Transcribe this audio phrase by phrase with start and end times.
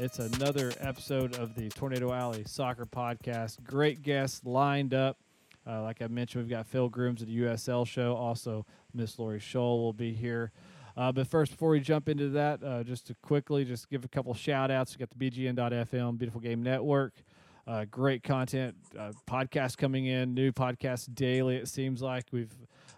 [0.00, 3.64] It's another episode of the Tornado Alley Soccer Podcast.
[3.64, 5.18] Great guests lined up.
[5.66, 8.14] Uh, like I mentioned, we've got Phil Grooms of the USL show.
[8.14, 8.64] Also,
[8.94, 10.52] Miss Lori Scholl will be here.
[10.96, 14.08] Uh, but first, before we jump into that, uh, just to quickly just give a
[14.08, 14.96] couple shout outs.
[14.96, 17.14] We got the BGN.FM, Beautiful Game Network.
[17.66, 21.56] Uh, great content, uh, podcast coming in, new podcast daily.
[21.56, 22.54] It seems like we've,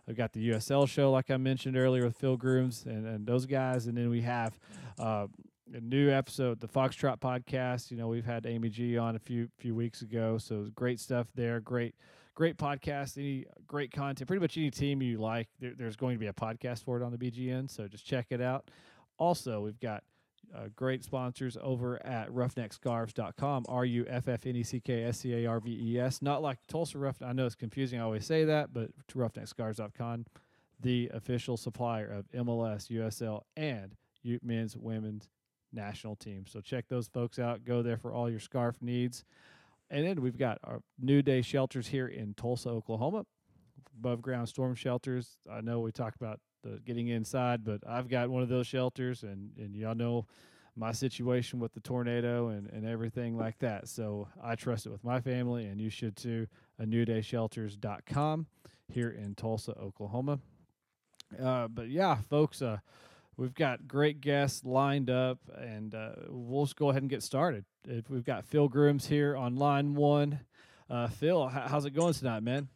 [0.06, 3.46] we've got the USL show, like I mentioned earlier, with Phil Grooms and, and those
[3.46, 4.58] guys, and then we have
[4.98, 5.28] uh,
[5.74, 7.90] a new episode, the Foxtrot podcast.
[7.90, 11.28] You know, we've had Amy G on a few few weeks ago, so great stuff
[11.34, 11.60] there.
[11.60, 11.94] Great,
[12.34, 13.18] great podcast.
[13.18, 14.26] Any great content.
[14.26, 17.02] Pretty much any team you like, there, there's going to be a podcast for it
[17.02, 17.70] on the BGN.
[17.70, 18.70] So just check it out.
[19.18, 20.02] Also, we've got
[20.54, 23.66] uh, great sponsors over at ruffneckscarves.com.
[23.68, 26.22] R U F F N E C K S C A R V E S.
[26.22, 27.22] Not like Tulsa Rough.
[27.22, 28.00] I know it's confusing.
[28.00, 30.26] I always say that, but to ruffneckscarves.com,
[30.80, 33.94] the official supplier of MLS, USL, and
[34.42, 35.28] men's, women's
[35.72, 36.44] national team.
[36.46, 37.64] So check those folks out.
[37.64, 39.24] Go there for all your scarf needs.
[39.90, 43.26] And then we've got our New Day shelters here in Tulsa, Oklahoma.
[43.98, 45.38] Above ground storm shelters.
[45.50, 49.22] I know we talked about the getting inside, but I've got one of those shelters,
[49.22, 50.26] and and y'all know
[50.76, 53.88] my situation with the tornado and and everything like that.
[53.88, 56.46] So I trust it with my family, and you should too.
[56.78, 58.46] A newdayshelters.com
[58.88, 60.38] here in Tulsa, Oklahoma.
[61.40, 62.78] Uh, but yeah, folks, uh,
[63.40, 67.64] we've got great guests lined up, and uh, we'll just go ahead and get started.
[67.88, 70.40] If we've got Phil Grooms here on line one.
[70.90, 72.68] Uh, Phil, how's it going tonight, man?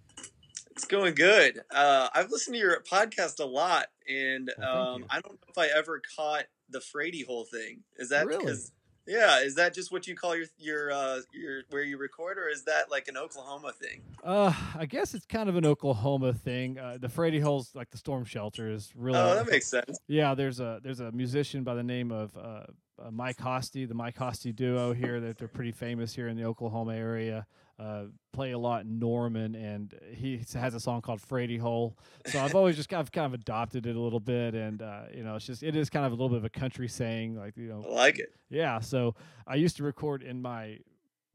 [0.70, 1.60] It's going good.
[1.72, 5.68] Uh, I've listened to your podcast a lot, and um, I don't know if I
[5.76, 7.80] ever caught the Fraidy hole thing.
[7.96, 8.44] Is that really?
[8.44, 8.72] because?
[9.06, 12.48] Yeah, is that just what you call your your uh, your where you record, or
[12.48, 14.00] is that like an Oklahoma thing?
[14.22, 16.78] Uh, I guess it's kind of an Oklahoma thing.
[16.78, 19.18] Uh, the Fraidy holes, like the storm shelter, is really.
[19.18, 19.98] Oh, that makes sense.
[20.08, 22.40] Yeah, there's a there's a musician by the name of uh,
[22.98, 25.20] uh, Mike Hosty, the Mike Hosty duo here.
[25.20, 27.46] That they're pretty famous here in the Oklahoma area.
[27.76, 31.96] Uh, play a lot in Norman, and he has a song called Fraidy Hole.
[32.26, 35.02] So I've always just kind of kind of adopted it a little bit, and uh,
[35.12, 37.36] you know, it's just it is kind of a little bit of a country saying,
[37.36, 38.32] like you know, I like it.
[38.48, 38.78] Yeah.
[38.78, 40.78] So I used to record in my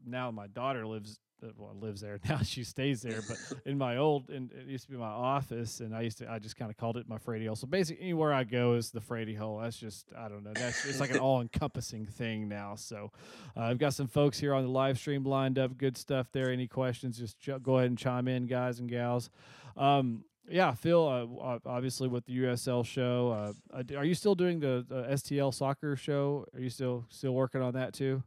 [0.06, 1.20] now my daughter lives
[1.58, 4.92] well lives there now she stays there but in my old and it used to
[4.92, 7.46] be my office and i used to i just kind of called it my fraidy
[7.46, 10.54] hole so basically anywhere i go is the fraidy hole that's just i don't know
[10.54, 13.12] that's it's like an all-encompassing thing now so
[13.58, 16.52] uh, i've got some folks here on the live stream lined up good stuff there
[16.52, 19.30] any questions just ch- go ahead and chime in guys and gals
[19.78, 21.08] um, yeah, Phil.
[21.08, 25.96] Uh, obviously, with the USL show, uh, are you still doing the, the STL soccer
[25.96, 26.46] show?
[26.54, 28.24] Are you still still working on that too?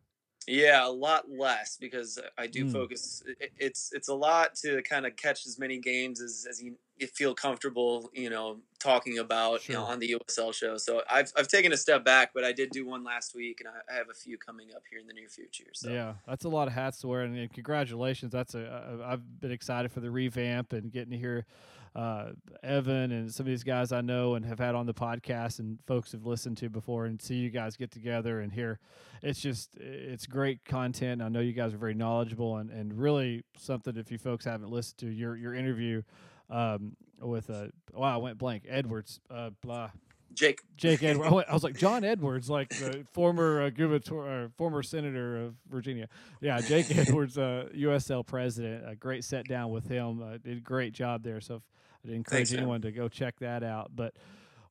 [0.47, 2.73] Yeah, a lot less because I do mm.
[2.73, 3.23] focus.
[3.59, 7.07] It's it's a lot to kind of catch as many games as, as you, you
[7.07, 9.75] feel comfortable, you know, talking about sure.
[9.75, 10.77] you know, on the USL show.
[10.77, 13.69] So I've I've taken a step back, but I did do one last week, and
[13.69, 15.71] I, I have a few coming up here in the near future.
[15.73, 18.33] So yeah, that's a lot of hats to wear, and, and congratulations.
[18.33, 21.47] That's a I've been excited for the revamp and getting to hear
[21.95, 22.31] uh,
[22.63, 25.79] Evan and some of these guys I know and have had on the podcast and
[25.87, 28.79] folks have listened to before and see you guys get together and hear
[29.23, 31.21] it's just it's great content.
[31.21, 34.71] I know you guys are very knowledgeable and, and really something if you folks haven't
[34.71, 36.03] listened to your your interview
[36.51, 39.91] um, with uh wow I went blank Edwards uh blah
[40.35, 40.61] Jake.
[40.77, 41.45] Jake Edwards.
[41.49, 46.09] I was like John Edwards, like the former uh, gubernator, uh, former senator of Virginia.
[46.41, 48.89] Yeah, Jake Edwards, uh, USL president.
[48.89, 50.23] A great set down with him.
[50.23, 51.41] Uh, did a great job there.
[51.41, 51.63] So
[52.05, 52.83] I'd encourage Thanks, anyone man.
[52.83, 53.93] to go check that out.
[53.95, 54.15] But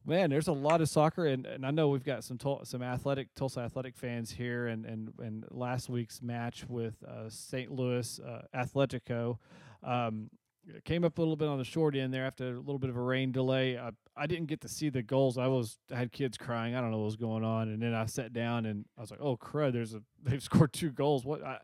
[0.05, 3.33] man, there's a lot of soccer, and, and I know we've got some some athletic
[3.35, 7.71] Tulsa athletic fans here, and and and last week's match with uh, St.
[7.71, 9.37] Louis uh, Atletico.
[9.83, 10.29] Um,
[10.85, 12.95] came up a little bit on the short end there after a little bit of
[12.95, 13.77] a rain delay.
[13.77, 15.37] I, I didn't get to see the goals.
[15.37, 16.75] I was I had kids crying.
[16.75, 19.11] I don't know what was going on, and then I sat down and I was
[19.11, 19.73] like, "Oh crud!
[19.73, 21.43] There's a they've scored two goals." What?
[21.43, 21.59] I,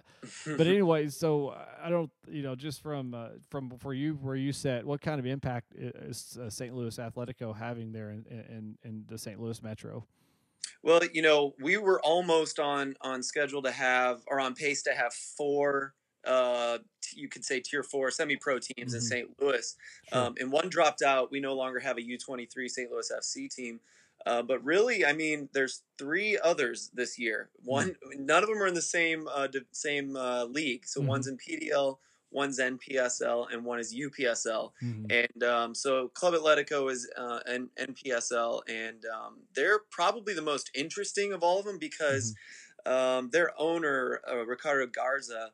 [0.46, 4.52] but anyway, so I don't you know just from uh, from for you where you
[4.52, 6.74] sat, what kind of impact is uh, St.
[6.74, 9.40] Louis Atletico having there in, in in the St.
[9.40, 10.06] Louis Metro?
[10.84, 14.94] Well, you know, we were almost on on schedule to have or on pace to
[14.94, 15.94] have four
[16.28, 16.78] uh,
[17.14, 18.96] you could say tier four semi-pro teams mm-hmm.
[18.96, 19.30] in St.
[19.40, 19.76] Louis.
[20.12, 20.24] Sure.
[20.26, 21.32] Um, and one dropped out.
[21.32, 22.92] We no longer have a U23 St.
[22.92, 23.80] Louis FC team.
[24.26, 27.50] Uh, but really, I mean, there's three others this year.
[27.64, 28.26] One, mm-hmm.
[28.26, 30.86] none of them are in the same uh, same uh, league.
[30.86, 31.10] So mm-hmm.
[31.10, 31.98] one's in PDL,
[32.32, 34.72] one's NPSL, and one is UPSL.
[34.84, 35.06] Mm-hmm.
[35.12, 40.72] And um, so Club Atletico is uh, N- NPSL, and um, they're probably the most
[40.76, 42.36] interesting of all of them because
[42.86, 42.92] mm-hmm.
[42.92, 45.52] um, their owner uh, Ricardo Garza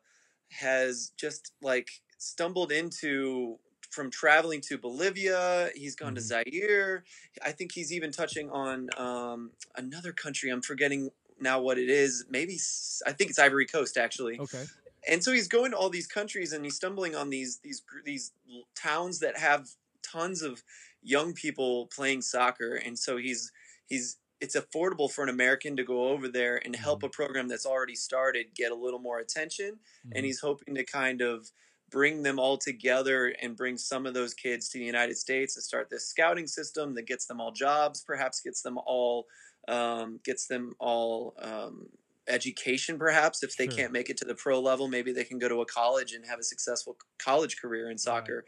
[0.60, 3.58] has just like stumbled into
[3.90, 5.70] from traveling to Bolivia.
[5.74, 6.14] He's gone mm-hmm.
[6.16, 7.04] to Zaire.
[7.44, 10.50] I think he's even touching on um, another country.
[10.50, 11.10] I'm forgetting
[11.40, 12.24] now what it is.
[12.28, 12.58] Maybe
[13.06, 14.38] I think it's Ivory Coast actually.
[14.38, 14.64] Okay.
[15.08, 18.32] And so he's going to all these countries and he's stumbling on these these these
[18.74, 19.68] towns that have
[20.02, 20.62] tons of
[21.02, 23.52] young people playing soccer, and so he's
[23.86, 27.06] he's it's affordable for an American to go over there and help mm-hmm.
[27.06, 29.70] a program that's already started get a little more attention.
[29.72, 30.10] Mm-hmm.
[30.14, 31.50] And he's hoping to kind of
[31.90, 35.62] bring them all together and bring some of those kids to the United States and
[35.62, 39.26] start this scouting system that gets them all jobs, perhaps gets them all
[39.66, 41.86] um, gets them all um,
[42.28, 43.76] education perhaps if they sure.
[43.76, 46.24] can't make it to the pro level maybe they can go to a college and
[46.26, 48.44] have a successful college career in soccer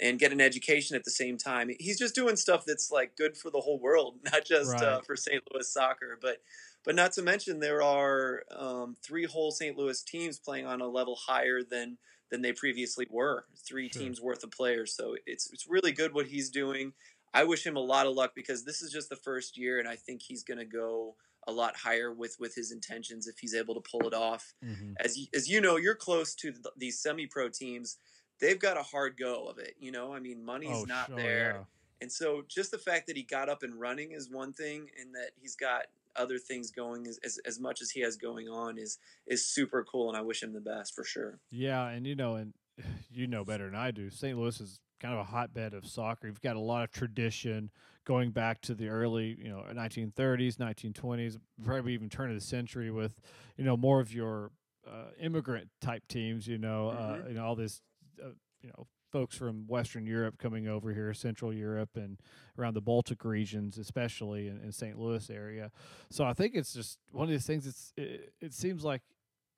[0.00, 0.08] right.
[0.08, 3.36] and get an education at the same time he's just doing stuff that's like good
[3.36, 4.82] for the whole world not just uh, right.
[4.82, 6.38] uh, for st louis soccer but
[6.84, 10.88] but not to mention there are um, three whole st louis teams playing on a
[10.88, 11.98] level higher than
[12.30, 14.02] than they previously were three sure.
[14.02, 16.92] teams worth of players so it's it's really good what he's doing
[17.34, 19.88] i wish him a lot of luck because this is just the first year and
[19.88, 21.14] i think he's going to go
[21.48, 24.54] a lot higher with with his intentions if he's able to pull it off.
[24.64, 24.92] Mm-hmm.
[25.00, 27.96] As as you know, you're close to the, these semi pro teams.
[28.40, 29.74] They've got a hard go of it.
[29.80, 31.56] You know, I mean, money's oh, not sure, there.
[31.58, 31.64] Yeah.
[32.00, 35.12] And so, just the fact that he got up and running is one thing, and
[35.14, 38.78] that he's got other things going as, as, as much as he has going on
[38.78, 40.08] is is super cool.
[40.08, 41.40] And I wish him the best for sure.
[41.50, 42.52] Yeah, and you know, and
[43.10, 44.10] you know better than I do.
[44.10, 44.38] St.
[44.38, 46.26] Louis is kind of a hotbed of soccer.
[46.26, 47.70] You've got a lot of tradition
[48.08, 52.90] going back to the early, you know, 1930s, 1920s, probably even turn of the century
[52.90, 53.20] with,
[53.58, 54.50] you know, more of your
[54.86, 56.48] uh, immigrant type teams.
[56.48, 57.26] You know, uh, mm-hmm.
[57.26, 57.82] uh, you know all this,
[58.24, 58.30] uh,
[58.62, 62.18] you know, folks from Western Europe coming over here, Central Europe, and
[62.58, 64.98] around the Baltic regions, especially in, in St.
[64.98, 65.70] Louis area.
[66.10, 67.66] So I think it's just one of these things.
[67.66, 69.02] It's it, it seems like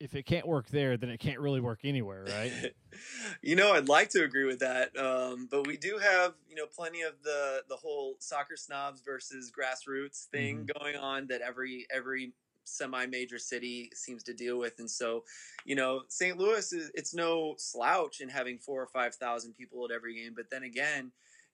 [0.00, 2.72] if it can't work there, then it can't really work anywhere, right?
[3.42, 6.66] you know, I'd like to agree with that, um, but we do have you know
[6.66, 10.78] plenty of the the whole soccer snobs versus grassroots thing mm-hmm.
[10.78, 12.32] going on that every every
[12.64, 15.24] semi-major city seems to deal with and so
[15.64, 19.84] you know st louis is it's no slouch in having four or five thousand people
[19.84, 21.10] at every game but then again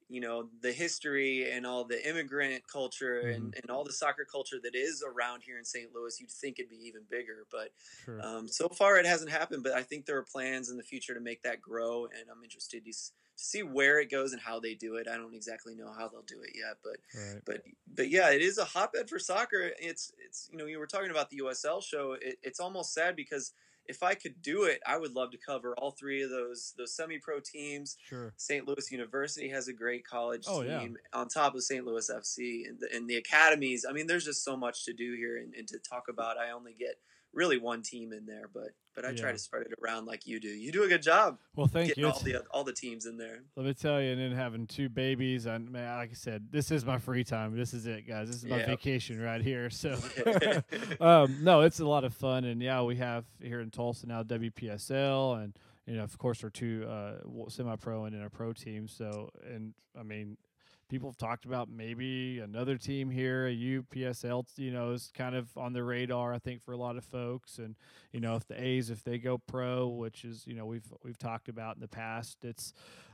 [0.08, 3.35] you know the history and all the immigrant culture mm-hmm.
[3.35, 5.88] and, and all the soccer culture that is around here in St.
[5.94, 7.47] Louis, you'd think it'd be even bigger.
[7.50, 7.70] But
[8.05, 8.20] sure.
[8.23, 9.62] um, so far, it hasn't happened.
[9.62, 12.43] But I think there are plans in the future to make that grow, and I'm
[12.44, 12.93] interested to,
[13.37, 15.06] see where it goes and how they do it.
[15.06, 17.43] I don't exactly know how they'll do it yet, but right.
[17.44, 17.62] but
[17.94, 19.70] but yeah, it is a hotbed for soccer.
[19.79, 22.17] It's it's you know you were talking about the USL show.
[22.20, 23.52] It, it's almost sad because
[23.88, 26.94] if I could do it, I would love to cover all three of those those
[26.94, 27.97] semi pro teams.
[28.05, 28.33] Sure.
[28.37, 28.67] St.
[28.67, 31.19] Louis University has a great college oh, team yeah.
[31.19, 31.85] on top of St.
[31.85, 33.85] Louis FC and the, and the academies.
[33.88, 36.38] I mean, there's just so much to do here and, and to talk about.
[36.38, 36.97] I only get
[37.33, 39.17] really one team in there, but but I yeah.
[39.17, 40.49] try to spread it around like you do.
[40.49, 41.39] You do a good job.
[41.55, 42.07] Well, thank you.
[42.07, 43.43] All the all the teams in there.
[43.55, 46.71] Let me tell you, and then having two babies, and man, like I said, this
[46.71, 47.55] is my free time.
[47.55, 48.29] This is it, guys.
[48.29, 49.69] This is my vacation right here.
[49.69, 49.99] So,
[51.01, 54.23] um, no, it's a lot of fun, and yeah, we have here in Tulsa now
[54.23, 55.57] WPSL, and
[55.87, 58.89] you know, of course, our two uh, semi-pro and then a pro team.
[58.89, 60.39] So, and I mean,
[60.88, 65.49] people have talked about maybe another team here, a UPSL, you know, is kind of
[65.56, 67.59] on the radar, I think, for a lot of folks.
[67.59, 67.77] And,
[68.12, 71.19] you know, if the A's, if they go pro, which is, you know, we've, we've
[71.19, 72.73] talked about in the past, it's,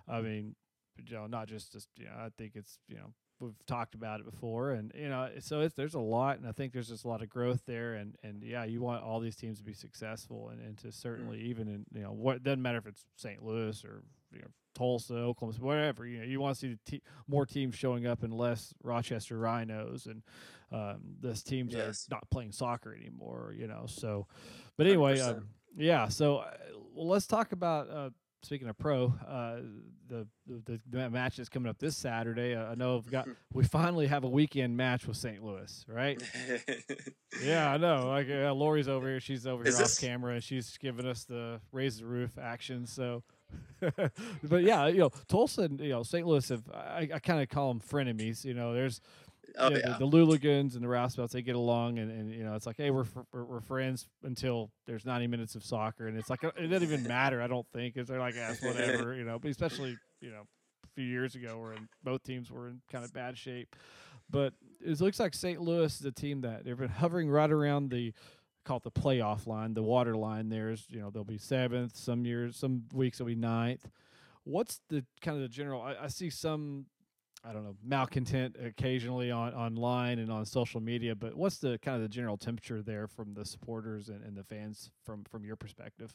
[0.09, 0.55] I mean,
[1.09, 3.13] you know, not just, just, you know, I think it's, you know,
[3.43, 6.53] we've talked about it before and you know so it's there's a lot and i
[6.53, 9.35] think there's just a lot of growth there and and yeah you want all these
[9.35, 10.95] teams to be successful and, and to mm.
[10.95, 11.51] certainly mm-hmm.
[11.51, 14.47] even in you know what doesn't matter if it's st louis or you know
[14.83, 16.07] Tulsa, Oklahoma, whatever.
[16.07, 20.07] You know, you want to see te- more teams showing up and less Rochester Rhinos
[20.07, 20.23] and
[20.73, 22.09] um, this teams yes.
[22.11, 23.55] are not playing soccer anymore.
[23.57, 24.27] You know, so.
[24.77, 25.35] But anyway, uh,
[25.77, 26.09] yeah.
[26.09, 26.51] So uh,
[26.95, 27.91] well, let's talk about.
[27.91, 28.11] Uh,
[28.43, 29.59] speaking of pro, uh,
[30.09, 32.57] the, the, the match that's coming up this Saturday.
[32.57, 35.45] Uh, I know we've got we finally have a weekend match with St.
[35.45, 36.21] Louis, right?
[37.45, 38.09] yeah, I know.
[38.09, 39.97] Like uh, Lori's over here, she's over Is here this...
[39.97, 42.87] off camera, and she's giving us the raise the roof action.
[42.87, 43.23] So
[44.45, 46.27] but yeah, you know, Tulsa and you know St.
[46.27, 48.45] Louis have I, I kind of call them frenemies.
[48.45, 49.01] You know, there's
[49.59, 49.97] oh, you know, yeah.
[49.99, 52.77] the, the Louligans and the Roustabouts they get along, and, and you know it's like
[52.77, 56.69] hey we're, we're, we're friends until there's 90 minutes of soccer, and it's like it
[56.69, 57.43] doesn't even matter.
[57.43, 59.39] I don't think because they're like ah, yeah, whatever, you know.
[59.39, 60.43] But especially you know
[60.85, 63.75] a few years ago, where both teams were in kind of bad shape.
[64.31, 65.61] But it looks like St.
[65.61, 68.15] Louis is a team that they've been hovering right around the
[68.65, 70.49] call it the playoff line, the water line.
[70.49, 71.97] There's you know they'll be seventh.
[71.97, 73.89] Some years, some weeks they'll be ninth.
[74.45, 75.83] What's the kind of the general?
[75.83, 76.87] I, I see some
[77.45, 81.97] I don't know malcontent occasionally on online and on social media, but what's the kind
[81.97, 85.57] of the general temperature there from the supporters and, and the fans from from your
[85.57, 86.15] perspective?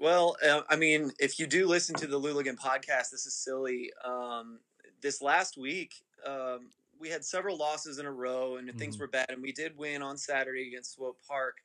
[0.00, 3.92] Well, uh, I mean, if you do listen to the Louligan podcast, this is silly.
[4.04, 4.58] Um,
[5.00, 5.94] this last week,
[6.26, 6.70] um,
[7.02, 8.78] we had several losses in a row, and mm-hmm.
[8.78, 9.26] things were bad.
[9.28, 11.56] And we did win on Saturday against Swope Park,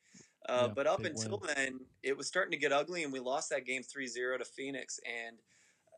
[0.49, 1.51] uh, yeah, but up until win.
[1.55, 4.99] then, it was starting to get ugly, and we lost that game 3-0 to Phoenix.
[5.05, 5.37] And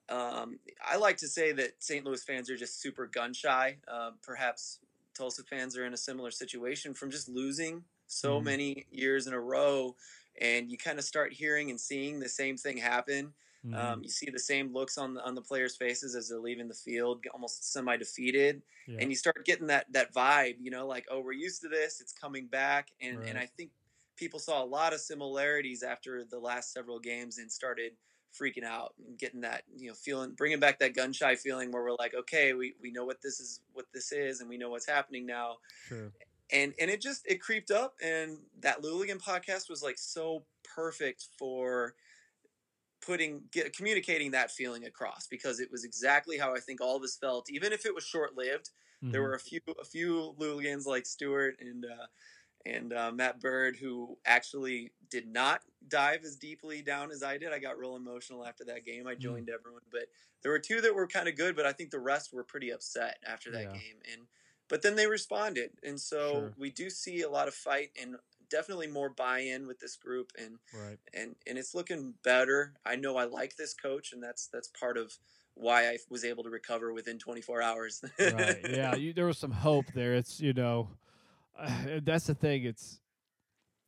[0.10, 2.06] um, I like to say that St.
[2.06, 3.78] Louis fans are just super gun shy.
[3.88, 4.80] Uh, perhaps
[5.16, 8.46] Tulsa fans are in a similar situation from just losing so mm-hmm.
[8.46, 9.96] many years in a row,
[10.42, 13.34] and you kind of start hearing and seeing the same thing happen.
[13.66, 13.94] Um, mm-hmm.
[13.94, 16.68] Um, you see the same looks on the on the players' faces as they're leaving
[16.68, 18.98] the field, almost semi defeated, yeah.
[19.02, 20.56] and you start getting that that vibe.
[20.62, 23.30] You know, like oh, we're used to this; it's coming back, and right.
[23.30, 23.72] and I think
[24.16, 27.94] people saw a lot of similarities after the last several games and started
[28.38, 31.84] freaking out and getting that you know feeling bringing back that gun shy feeling where
[31.84, 34.70] we're like okay we, we know what this is what this is and we know
[34.70, 35.56] what's happening now
[35.88, 36.12] sure.
[36.52, 41.26] and and it just it creeped up and that Louligan podcast was like so perfect
[41.40, 41.96] for
[43.10, 47.02] putting get, communicating that feeling across because it was exactly how I think all of
[47.02, 48.70] us felt even if it was short lived
[49.04, 49.12] mm-hmm.
[49.12, 52.06] there were a few a few Louligans like Stewart and uh,
[52.66, 57.54] and uh, Matt Bird, who actually did not dive as deeply down as I did.
[57.54, 59.08] I got real emotional after that game.
[59.08, 59.20] I mm.
[59.20, 59.54] joined mm.
[59.54, 60.06] everyone, but
[60.44, 62.70] there were two that were kind of good, but I think the rest were pretty
[62.72, 63.72] upset after that yeah.
[63.72, 64.00] game.
[64.12, 64.22] And
[64.68, 66.54] but then they responded, and so sure.
[66.58, 68.18] we do see a lot of fight and
[68.50, 70.98] definitely more buy-in with this group, and right.
[71.14, 72.74] and and it's looking better.
[72.86, 75.14] I know I like this coach, and that's that's part of
[75.56, 78.02] why I was able to recover within 24 hours.
[78.20, 78.58] right.
[78.70, 78.96] Yeah.
[79.00, 80.16] You, there was some hope there.
[80.16, 80.90] It's you know
[82.04, 82.64] that's the thing.
[82.64, 83.00] It's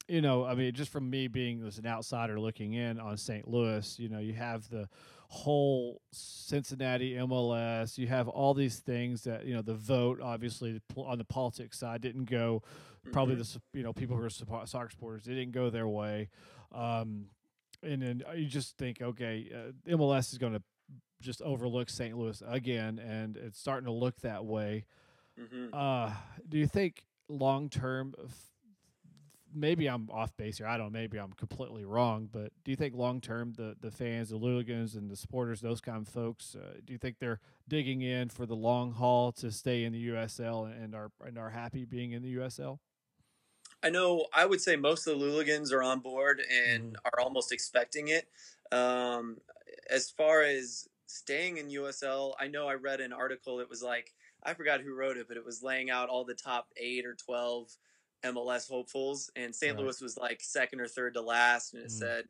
[0.08, 3.48] you know, I mean, just from me being as an outsider looking in on St.
[3.48, 4.90] Louis, you know, you have the
[5.32, 7.98] whole Cincinnati MLS.
[7.98, 9.62] You have all these things that you know.
[9.62, 12.64] The vote, obviously, on the politics side, didn't go.
[13.02, 13.12] Mm-hmm.
[13.12, 16.30] Probably the you know people who are soccer supporters, they didn't go their way.
[16.74, 17.28] Um,
[17.82, 20.62] and then you just think, okay, uh, MLS is going to
[21.22, 22.18] just overlook St.
[22.18, 24.86] Louis again, and it's starting to look that way.
[25.40, 25.74] Mm-hmm.
[25.74, 26.12] Uh,
[26.48, 28.14] do you think long term
[29.54, 30.68] maybe I'm off base here.
[30.68, 31.00] I don't know.
[31.00, 32.30] Maybe I'm completely wrong.
[32.32, 35.82] But do you think long term the the fans, the Louligans, and the supporters, those
[35.82, 39.52] kind of folks, uh, do you think they're digging in for the long haul to
[39.52, 42.80] stay in the USL and are and are happy being in the USL?
[43.84, 44.28] I know.
[44.34, 46.96] I would say most of the Louligans are on board and mm.
[47.06, 48.28] are almost expecting it.
[48.72, 49.38] Um,
[49.90, 53.60] as far as staying in USL, I know I read an article.
[53.60, 56.34] It was like I forgot who wrote it, but it was laying out all the
[56.34, 57.70] top eight or twelve
[58.26, 59.76] MLS hopefuls, and St.
[59.76, 59.84] Right.
[59.84, 61.92] Louis was like second or third to last, and it mm.
[61.92, 62.26] said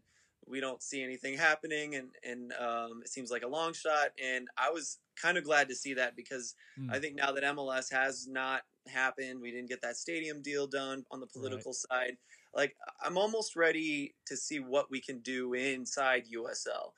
[0.48, 4.10] we don't see anything happening, and and um, it seems like a long shot.
[4.24, 6.92] And I was kind of glad to see that because mm.
[6.92, 11.06] I think now that MLS has not happened, we didn't get that stadium deal done
[11.12, 12.08] on the political right.
[12.08, 12.18] side.
[12.54, 16.92] Like I'm almost ready to see what we can do inside USL.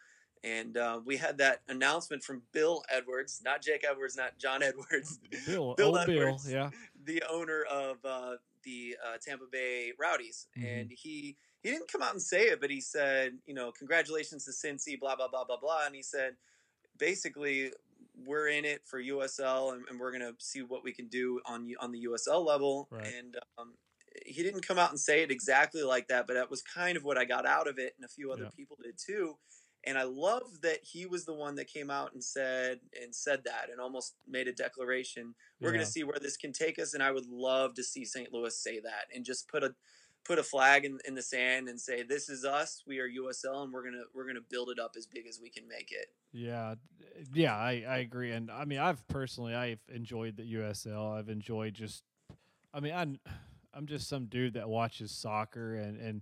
[0.45, 5.19] And uh, we had that announcement from Bill Edwards, not Jake Edwards, not John Edwards.
[5.45, 6.69] Bill, Bill Edwards, Bill, yeah,
[7.05, 10.67] the owner of uh, the uh, Tampa Bay Rowdies, mm-hmm.
[10.67, 14.45] and he he didn't come out and say it, but he said, you know, congratulations
[14.45, 16.35] to Cincy, blah blah blah blah blah, and he said,
[16.97, 17.71] basically,
[18.25, 21.71] we're in it for USL, and, and we're gonna see what we can do on
[21.79, 23.05] on the USL level, right.
[23.17, 23.73] and um,
[24.25, 27.03] he didn't come out and say it exactly like that, but that was kind of
[27.03, 28.49] what I got out of it, and a few other yeah.
[28.55, 29.37] people did too.
[29.85, 33.41] And I love that he was the one that came out and said and said
[33.45, 35.35] that and almost made a declaration.
[35.59, 35.73] We're yeah.
[35.75, 38.31] going to see where this can take us, and I would love to see St.
[38.31, 39.73] Louis say that and just put a
[40.25, 43.63] put a flag in, in the sand and say this is us we are usl
[43.63, 46.07] and we're gonna we're gonna build it up as big as we can make it
[46.31, 46.75] yeah
[47.33, 51.73] yeah i, I agree and i mean i've personally i've enjoyed the usl i've enjoyed
[51.73, 52.03] just
[52.73, 53.19] i mean i'm
[53.73, 56.21] i'm just some dude that watches soccer and and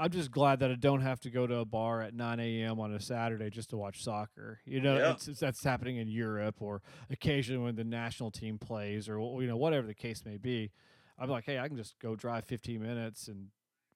[0.00, 2.80] I'm just glad that I don't have to go to a bar at 9 a.m.
[2.80, 4.58] on a Saturday just to watch soccer.
[4.64, 5.12] You know, yeah.
[5.12, 6.80] it's, it's, that's happening in Europe or
[7.10, 10.70] occasionally when the national team plays or you know whatever the case may be.
[11.18, 13.48] I'm like, hey, I can just go drive 15 minutes and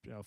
[0.03, 0.23] you know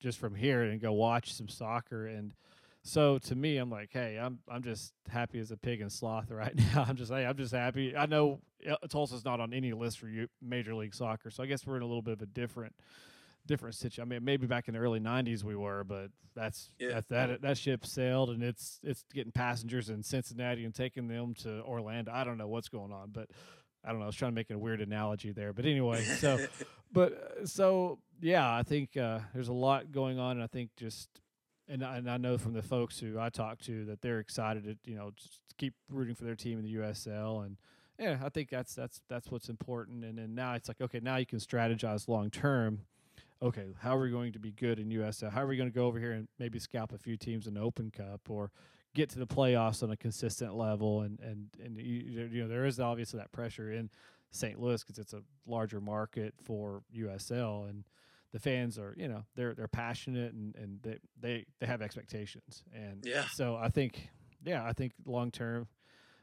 [0.00, 2.08] just from here and go watch some soccer.
[2.08, 2.34] And
[2.82, 6.28] so to me, I'm like, hey, I'm I'm just happy as a pig in sloth
[6.32, 6.86] right now.
[6.88, 7.96] I'm just hey, I'm just happy.
[7.96, 8.40] I know
[8.90, 11.82] Tulsa's not on any list for you, Major League Soccer, so I guess we're in
[11.82, 12.74] a little bit of a different
[13.46, 14.02] different situation.
[14.02, 16.88] I mean, maybe back in the early '90s we were, but that's yeah.
[16.94, 21.34] that that that ship sailed, and it's it's getting passengers in Cincinnati and taking them
[21.42, 22.12] to Orlando.
[22.12, 23.28] I don't know what's going on, but
[23.84, 24.04] I don't know.
[24.04, 26.02] I was trying to make a weird analogy there, but anyway.
[26.02, 26.38] So,
[26.92, 30.70] but uh, so yeah, I think uh, there's a lot going on, and I think
[30.76, 31.08] just.
[31.68, 34.64] And I, and I know from the folks who I talk to that they're excited
[34.64, 37.58] to you know just keep rooting for their team in the USL and
[37.96, 41.14] yeah I think that's that's that's what's important and then now it's like okay now
[41.14, 42.80] you can strategize long term
[43.42, 45.30] okay, how are we going to be good in USL?
[45.30, 47.54] How are we going to go over here and maybe scalp a few teams in
[47.54, 48.50] the Open Cup or
[48.94, 51.02] get to the playoffs on a consistent level?
[51.02, 53.90] And and and you, you know there is obviously that pressure in
[54.30, 54.60] St.
[54.60, 57.84] Louis because it's a larger market for USL and
[58.32, 62.62] the fans are you know they're they're passionate and and they they, they have expectations
[62.72, 64.08] and yeah so I think
[64.44, 65.66] yeah I think long term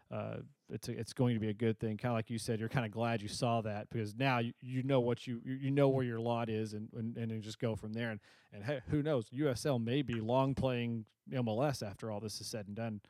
[0.10, 0.38] uh,
[0.70, 1.98] it's a, it's going to be a good thing.
[1.98, 4.54] Kind of like you said, you're kind of glad you saw that because now you,
[4.62, 7.76] you know what you you know where your lot is and and, and just go
[7.76, 8.12] from there.
[8.12, 8.20] And
[8.54, 9.30] and hey, who knows?
[9.30, 13.02] USL may be long playing MLS after all this is said and done.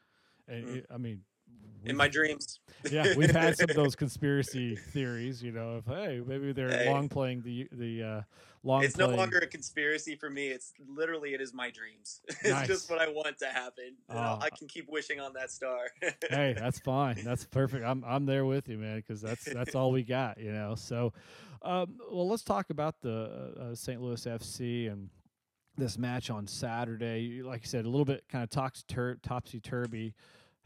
[0.47, 0.75] And mm.
[0.77, 1.21] it, I mean,
[1.87, 2.59] in my dreams.
[2.91, 6.89] yeah, we've had some of those conspiracy theories, you know, of hey, maybe they're hey.
[6.89, 8.21] long playing the the uh,
[8.63, 8.83] long.
[8.83, 9.11] It's playing.
[9.11, 10.47] no longer a conspiracy for me.
[10.47, 12.21] It's literally it is my dreams.
[12.43, 13.95] it's just what I want to happen.
[14.09, 15.87] Uh, I can keep wishing on that star.
[16.29, 17.23] hey, that's fine.
[17.23, 17.83] That's perfect.
[17.83, 20.75] I'm I'm there with you, man, because that's that's all we got, you know.
[20.75, 21.13] So,
[21.63, 23.99] um, well, let's talk about the uh, uh St.
[24.01, 25.09] Louis FC and
[25.77, 27.41] this match on Saturday.
[27.41, 28.49] Like I said, a little bit kind of
[29.21, 30.13] topsy turvy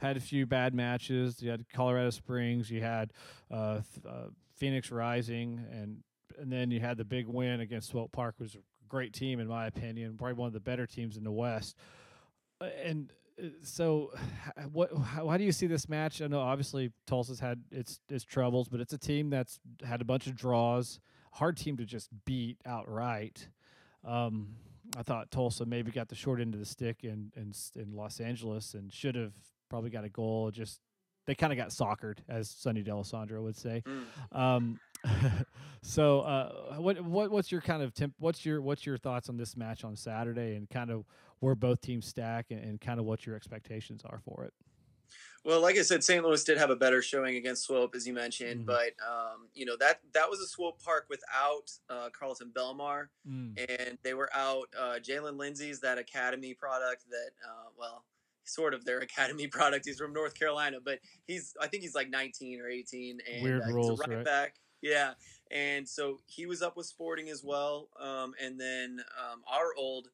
[0.02, 1.42] had a few bad matches.
[1.42, 3.14] You had Colorado Springs, you had
[3.52, 5.98] uh, uh, Phoenix Rising, and
[6.40, 9.48] and then you had the big win against Swope Park, was a great team in
[9.48, 11.76] my opinion, probably one of the better teams in the West.
[12.60, 14.12] Uh, and uh, so,
[14.72, 14.92] what?
[14.98, 16.22] How, do you see this match?
[16.22, 20.06] I know obviously Tulsa's had its its troubles, but it's a team that's had a
[20.06, 21.00] bunch of draws.
[21.34, 23.48] Hard team to just beat outright.
[24.04, 24.56] Um,
[24.98, 28.20] I thought Tulsa maybe got the short end of the stick in in, in Los
[28.20, 29.34] Angeles and should have
[29.72, 30.52] probably got a goal.
[30.52, 30.80] Just
[31.26, 33.82] they kind of got soccered, as Sonny D'Alessandro would say.
[33.88, 34.38] Mm.
[34.38, 34.80] Um,
[35.82, 38.14] so, uh, what what what's your kind of temp?
[38.20, 41.06] What's your what's your thoughts on this match on Saturday, and kind of
[41.40, 44.54] where both teams stack, and, and kind of what your expectations are for it?
[45.44, 46.24] Well, like I said, St.
[46.24, 48.68] Louis did have a better showing against Swope, as you mentioned, mm-hmm.
[48.68, 53.58] but um, you know that that was a Swope Park without uh, Kharlton Belmar, mm.
[53.58, 58.04] and they were out uh, Jaylin Lindsey's that academy product that uh, well
[58.52, 59.86] sort of their academy product.
[59.86, 63.62] He's from North Carolina, but he's I think he's like 19 or 18, and Weird
[63.64, 64.56] uh, rules, he's a right, right back.
[64.82, 65.14] Yeah,
[65.52, 70.08] and so he was up with Sporting as well, um, and then um, our old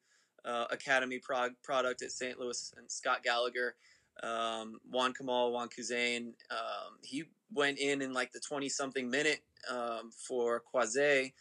[0.44, 2.38] uh, academy prog- product at St.
[2.38, 3.74] Louis and Scott Gallagher,
[4.22, 9.40] um, Juan Kamal, Wan Kuzain, um, he went in in like the 20 something minute
[9.70, 11.32] um, for Quase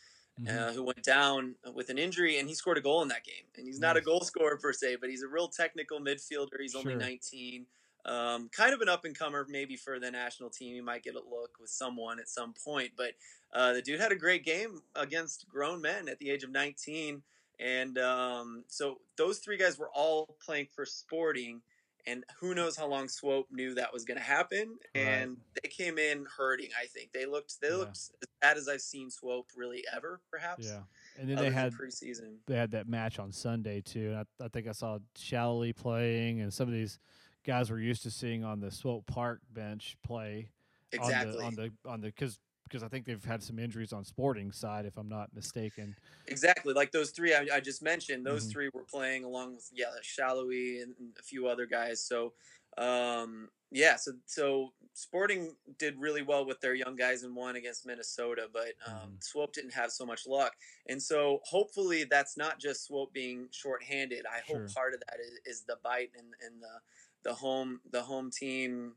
[0.41, 0.57] mm-hmm.
[0.57, 3.45] uh, who went down with an injury, and he scored a goal in that game.
[3.57, 6.59] And he's not a goal scorer per se, but he's a real technical midfielder.
[6.59, 6.81] He's sure.
[6.81, 7.65] only 19.
[8.05, 10.73] Um, kind of an up and comer, maybe for the national team.
[10.73, 12.91] He might get a look with someone at some point.
[12.95, 13.11] But
[13.53, 17.21] uh, the dude had a great game against grown men at the age of 19.
[17.59, 21.61] And um, so those three guys were all playing for Sporting
[22.07, 24.77] and who knows how long Swope knew that was going to happen.
[24.95, 25.39] And right.
[25.61, 26.69] they came in hurting.
[26.81, 27.75] I think they looked they yeah.
[27.75, 30.67] looked as bad as I've seen Swope really ever, perhaps.
[30.67, 30.79] Yeah,
[31.19, 32.37] and then they had preseason.
[32.47, 36.41] They had that match on Sunday too, and I, I think I saw Shallowly playing,
[36.41, 36.97] and some of these
[37.45, 40.49] guys we're used to seeing on the Swope Park bench play.
[40.93, 43.93] Exactly on the on the on the because because I think they've had some injuries
[43.93, 45.95] on Sporting side, if I'm not mistaken.
[46.27, 48.25] Exactly, like those three I, I just mentioned.
[48.25, 48.51] Those mm-hmm.
[48.51, 52.01] three were playing along with yeah, Shallowy and a few other guys.
[52.01, 52.33] So,
[52.77, 57.85] um, yeah, so so Sporting did really well with their young guys and won against
[57.85, 59.11] Minnesota, but um, mm-hmm.
[59.19, 60.53] Swope didn't have so much luck.
[60.89, 64.25] And so hopefully that's not just Swope being shorthanded.
[64.25, 64.61] I sure.
[64.61, 66.79] hope part of that is, is the bite and, and the
[67.23, 68.93] the home the home team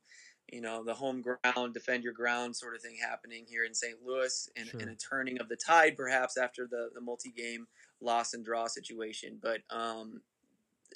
[0.52, 3.96] you know, the home ground, defend your ground sort of thing happening here in St.
[4.04, 4.80] Louis and, sure.
[4.80, 7.66] and a turning of the tide perhaps after the, the multi game
[8.00, 9.38] loss and draw situation.
[9.40, 10.22] But um,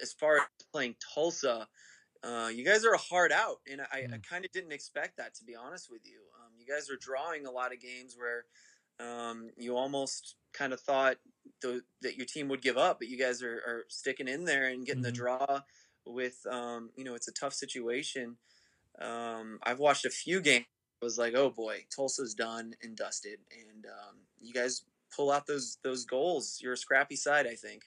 [0.02, 1.68] as far as playing Tulsa,
[2.24, 3.58] uh, you guys are a hard out.
[3.70, 4.14] And I, mm.
[4.14, 6.20] I kind of didn't expect that, to be honest with you.
[6.40, 8.44] Um, you guys are drawing a lot of games where
[9.00, 11.16] um, you almost kind of thought
[11.62, 14.68] the, that your team would give up, but you guys are, are sticking in there
[14.68, 15.10] and getting mm-hmm.
[15.10, 15.60] the draw
[16.06, 18.36] with, um, you know, it's a tough situation.
[19.00, 20.66] Um, I've watched a few games.
[21.02, 25.46] I was like, oh boy, Tulsa's done and dusted, and um, you guys pull out
[25.46, 26.58] those those goals.
[26.62, 27.82] You're a scrappy side, I think.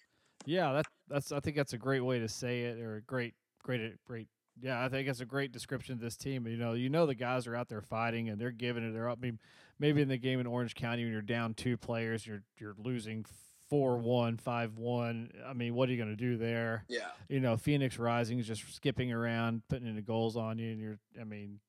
[0.46, 3.34] Yeah, that that's I think that's a great way to say it, or a great
[3.63, 4.28] great great.
[4.60, 6.48] Yeah, I think it's a great description of this team.
[6.48, 8.91] You know, you know the guys are out there fighting and they're giving it.
[8.91, 9.20] They're up.
[9.22, 9.39] I mean,
[9.78, 13.26] maybe in the game in Orange County when you're down two players, you're you're losing
[13.69, 15.32] four one, five one.
[15.45, 16.86] I mean, what are you going to do there?
[16.88, 17.10] Yeah.
[17.30, 20.80] You know, Phoenix Rising is just skipping around, putting in the goals on you, and
[20.80, 20.99] you're.
[21.19, 21.60] I mean,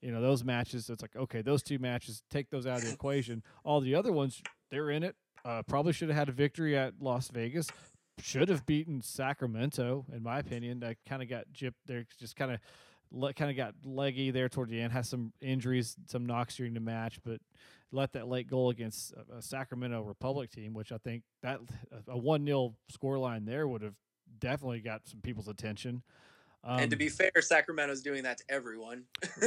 [0.00, 0.88] you know, those matches.
[0.90, 3.42] It's like okay, those two matches, take those out of the equation.
[3.64, 5.16] All the other ones, they're in it.
[5.44, 7.68] Uh, probably should have had a victory at Las Vegas.
[8.18, 10.80] Should have beaten Sacramento, in my opinion.
[10.80, 11.74] That kind of got gypped.
[11.86, 12.60] They're just kind of
[13.10, 14.92] le- kind of got leggy there toward the end.
[14.92, 17.40] Has some injuries, some knocks during the match, but
[17.92, 21.60] let that late goal against a, a Sacramento Republic team, which I think that
[22.08, 23.94] a one 0 scoreline there would have
[24.38, 26.02] definitely got some people's attention.
[26.62, 29.04] Um, and to be fair, Sacramento's doing that to everyone.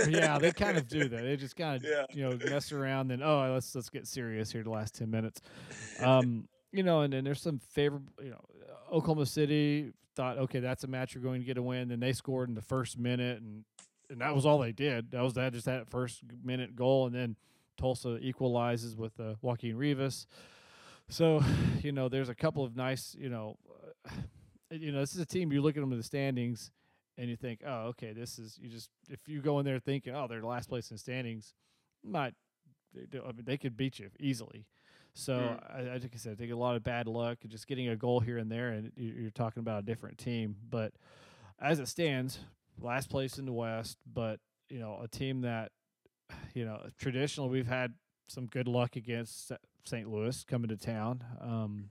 [0.07, 1.21] yeah, they kind of do that.
[1.21, 2.05] They just kind of yeah.
[2.11, 3.09] you know mess around.
[3.09, 4.63] Then oh, let's let's get serious here.
[4.63, 5.41] The last ten minutes,
[6.01, 8.11] um, you know, and then there's some favorable.
[8.21, 8.41] You know,
[8.91, 11.89] Oklahoma City thought, okay, that's a match you're going to get a win.
[11.89, 13.63] Then they scored in the first minute, and
[14.09, 15.11] and that was all they did.
[15.11, 17.35] That was that just that first minute goal, and then
[17.77, 20.27] Tulsa equalizes with uh, Joaquin Rivas.
[21.09, 21.43] So,
[21.81, 23.57] you know, there's a couple of nice, you know,
[24.05, 24.11] uh,
[24.71, 26.71] you know, this is a team you look at them in the standings
[27.17, 30.15] and you think, oh, okay, this is you just if you go in there thinking,
[30.15, 31.53] oh, they're the last place in standings,
[32.03, 32.33] might
[32.93, 34.65] they, I mean, they could beat you easily.
[35.13, 35.75] So mm.
[35.75, 37.95] I, like I said, I think a lot of bad luck, and just getting a
[37.95, 40.55] goal here and there, and you're talking about a different team.
[40.69, 40.93] But
[41.61, 42.39] as it stands,
[42.81, 45.71] last place in the West, but you know, a team that
[46.53, 47.93] you know traditionally we've had
[48.27, 49.51] some good luck against
[49.85, 50.09] St.
[50.09, 51.23] Louis coming to town.
[51.41, 51.89] Um,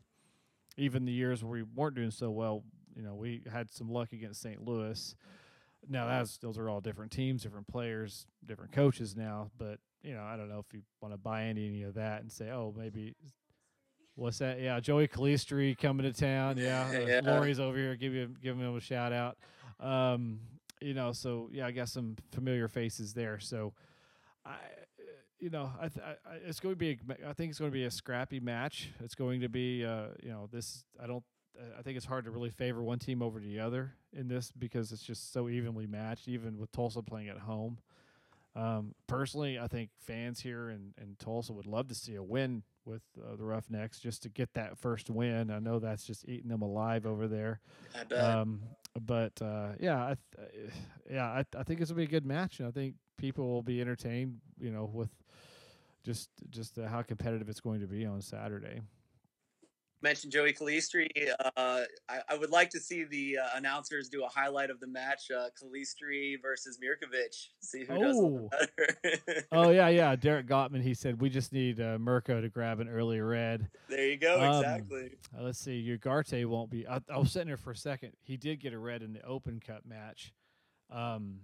[0.77, 2.65] even the years where we weren't doing so well,
[2.97, 4.65] you know, we had some luck against St.
[4.65, 5.15] Louis.
[5.89, 9.51] Now that's those are all different teams, different players, different coaches now.
[9.59, 12.23] But you know, I don't know if you want to buy any, any of that
[12.23, 13.15] and say, oh, maybe
[14.15, 14.61] what's that?
[14.61, 16.57] Yeah, Joey Calistri coming to town.
[16.57, 17.21] Yeah, yeah.
[17.21, 17.97] Lori's over here.
[17.97, 19.39] Give you give him a shout out.
[19.81, 20.41] Um,
[20.81, 23.41] you know, so yeah, I got some familiar faces there.
[23.41, 23.73] So
[24.45, 24.57] I
[25.43, 26.91] you know, I, th- I, it's going to be.
[26.91, 28.91] A, I think it's going to be a scrappy match.
[29.01, 30.85] It's going to be, uh, you know, this.
[31.03, 31.25] I don't.
[31.79, 34.91] I think it's hard to really favor one team over the other in this because
[34.91, 36.29] it's just so evenly matched.
[36.29, 37.79] Even with Tulsa playing at home,
[38.55, 42.63] um, personally, I think fans here in, in Tulsa would love to see a win
[42.85, 45.51] with uh, the Roughnecks just to get that first win.
[45.51, 47.61] I know that's just eating them alive over there.
[47.99, 48.25] I bet.
[48.25, 48.61] Um,
[49.01, 50.73] but uh, yeah, I th-
[51.11, 53.63] yeah, I, I think this gonna be a good match, and I think people will
[53.63, 54.41] be entertained.
[54.61, 55.11] You know, with
[56.05, 58.81] just just uh, how competitive it's going to be on Saturday.
[60.03, 61.09] Mentioned Joey Calistri.
[61.57, 64.87] Uh, I, I, would like to see the uh, announcers do a highlight of the
[64.87, 67.49] match: uh, Calistri versus Mirkovic.
[67.61, 68.49] See who oh.
[68.51, 68.69] does
[69.03, 69.45] better.
[69.53, 70.17] oh yeah, yeah.
[70.17, 70.83] Derek Gottman.
[70.83, 73.69] He said we just need uh, Mirko to grab an early red.
[73.89, 74.41] There you go.
[74.41, 75.11] Um, exactly.
[75.37, 75.99] Uh, let's see.
[75.99, 76.87] Ugarte won't be.
[76.87, 78.13] I, I, was sitting there for a second.
[78.23, 80.33] He did get a red in the Open Cup match.
[80.91, 81.41] Um,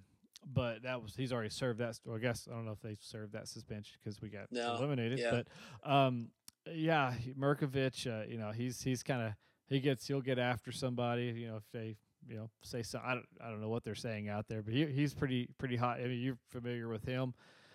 [0.46, 1.98] but that was he's already served that.
[2.06, 4.76] Or I guess I don't know if they served that suspension because we got no.
[4.76, 5.18] eliminated.
[5.18, 5.42] Yeah.
[5.82, 6.28] But um,
[6.74, 9.32] yeah, Mirkovic, uh, you know, he's he's kind of
[9.66, 11.26] he gets he'll get after somebody.
[11.26, 13.94] You know, if they you know say so, I don't I don't know what they're
[13.94, 16.00] saying out there, but he, he's pretty pretty hot.
[16.00, 17.34] I mean, you're familiar with him.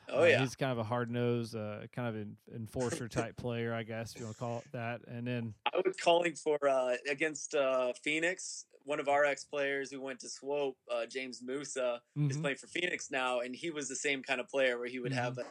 [0.10, 3.38] Oh yeah, uh, he's kind of a hard nosed, uh, kind of an enforcer type
[3.38, 5.02] player, I guess you want to call it that.
[5.08, 9.92] And then I was calling for uh, against uh, Phoenix one of our ex players
[9.92, 12.30] who went to Swope, uh, James Musa, mm-hmm.
[12.30, 15.00] is playing for Phoenix now, and he was the same kind of player where he
[15.00, 15.24] would mm-hmm.
[15.24, 15.46] have a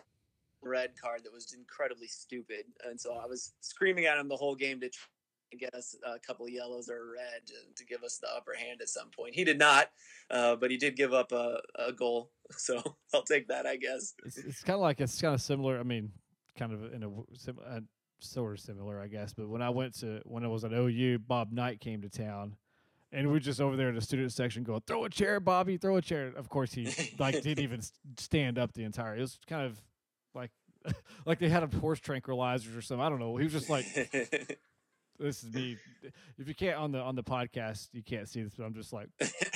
[0.62, 4.54] red card that was incredibly stupid, and so I was screaming at him the whole
[4.54, 4.90] game to
[5.58, 7.42] get us a couple yellows or a red
[7.76, 9.34] to give us the upper hand at some point.
[9.34, 9.90] He did not,
[10.30, 12.82] uh, but he did give up a, a goal, so
[13.14, 14.14] I'll take that, I guess.
[14.24, 15.78] It's, it's kind of like it's kind of similar.
[15.78, 16.12] I mean,
[16.56, 17.80] kind of in a, a uh,
[18.20, 19.34] sort of similar, I guess.
[19.34, 22.56] But when I went to when I was at OU, Bob Knight came to town
[23.12, 25.76] and we're just over there in the student section going, "Throw a chair, Bobby!
[25.76, 27.80] Throw a chair!" Of course, he like didn't even
[28.18, 29.16] stand up the entire.
[29.16, 29.80] It was kind of
[30.34, 30.50] like
[31.26, 33.04] like they had a horse tranquilizers or something.
[33.04, 33.36] I don't know.
[33.36, 33.86] He was just like,
[35.18, 35.76] "This is me."
[36.38, 38.92] If you can't on the on the podcast, you can't see this, but I'm just
[38.92, 39.08] like,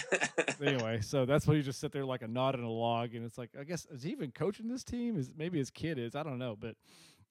[0.63, 1.01] anyway.
[1.01, 3.39] So that's why you just sit there like a knot in a log, and it's
[3.39, 5.17] like, I guess is he even coaching this team?
[5.17, 6.15] Is maybe his kid is?
[6.15, 6.77] I don't know, but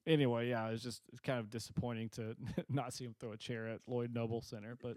[0.06, 2.36] anyway, yeah, it's just it's kind of disappointing to
[2.68, 4.96] not see him throw a chair at Lloyd Noble Center, but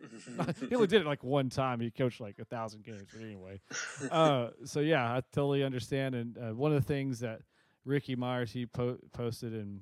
[0.67, 1.79] he only did it like one time.
[1.79, 3.61] He coached like a thousand games, but anyway.
[4.11, 6.15] Uh, so yeah, I totally understand.
[6.15, 7.41] And uh, one of the things that
[7.85, 9.81] Ricky Myers he po- posted, and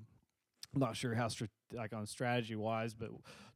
[0.74, 1.28] I'm not sure how
[1.74, 3.10] like on strategy wise, but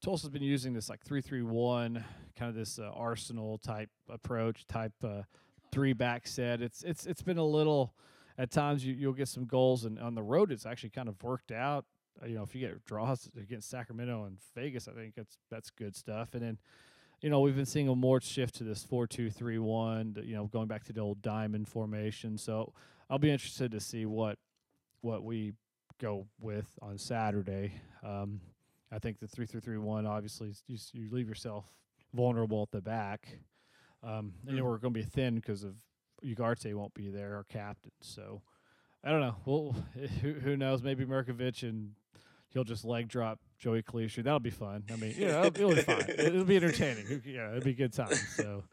[0.04, 2.04] Tulsa's been using this like three three one
[2.38, 5.22] kind of this uh, arsenal type approach, type uh,
[5.72, 6.62] three back set.
[6.62, 7.94] It's it's it's been a little
[8.38, 11.22] at times you, you'll get some goals, and on the road it's actually kind of
[11.24, 11.86] worked out.
[12.22, 15.70] Uh, you know, if you get draws against Sacramento and Vegas, I think that's that's
[15.70, 16.34] good stuff.
[16.34, 16.58] And then,
[17.22, 20.16] you know, we've been seeing a more shift to this four two three one.
[20.24, 22.38] You know, going back to the old diamond formation.
[22.38, 22.74] So
[23.10, 24.38] I'll be interested to see what
[25.02, 25.54] what we
[26.00, 27.74] go with on Saturday.
[28.04, 28.42] Um,
[28.92, 31.66] I think the three three three one obviously you, you leave yourself
[32.14, 33.28] vulnerable at the back,
[34.04, 34.62] um, and mm.
[34.62, 35.76] we're going to be thin because of
[36.26, 37.92] Ugarte won't be there, our captain.
[38.02, 38.42] So
[39.04, 39.36] I don't know.
[39.46, 39.76] Well,
[40.22, 40.84] who, who knows?
[40.84, 41.92] Maybe Mirkovic and
[42.52, 44.24] he'll just leg drop Joey Calistri.
[44.24, 44.84] That'll be fun.
[44.92, 46.06] I mean, yeah, it'll, it'll be fun.
[46.18, 47.22] It'll be entertaining.
[47.26, 48.14] Yeah, it'll be a good time.
[48.36, 48.64] So,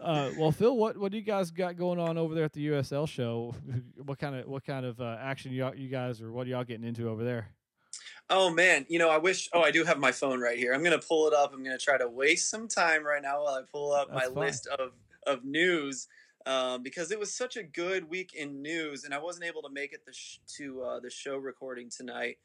[0.00, 2.66] uh, well, Phil, what what do you guys got going on over there at the
[2.68, 3.54] USL show?
[4.04, 6.64] What kind of what kind of uh, action you you guys or what are y'all
[6.64, 7.48] getting into over there?
[8.30, 9.48] Oh man, you know, I wish.
[9.52, 10.72] Oh, I do have my phone right here.
[10.72, 11.52] I'm gonna pull it up.
[11.52, 14.34] I'm gonna try to waste some time right now while I pull up That's my
[14.34, 14.44] fine.
[14.44, 14.92] list of
[15.26, 16.06] of news
[16.46, 19.70] um, because it was such a good week in news, and I wasn't able to
[19.70, 22.38] make it the sh- to uh, the show recording tonight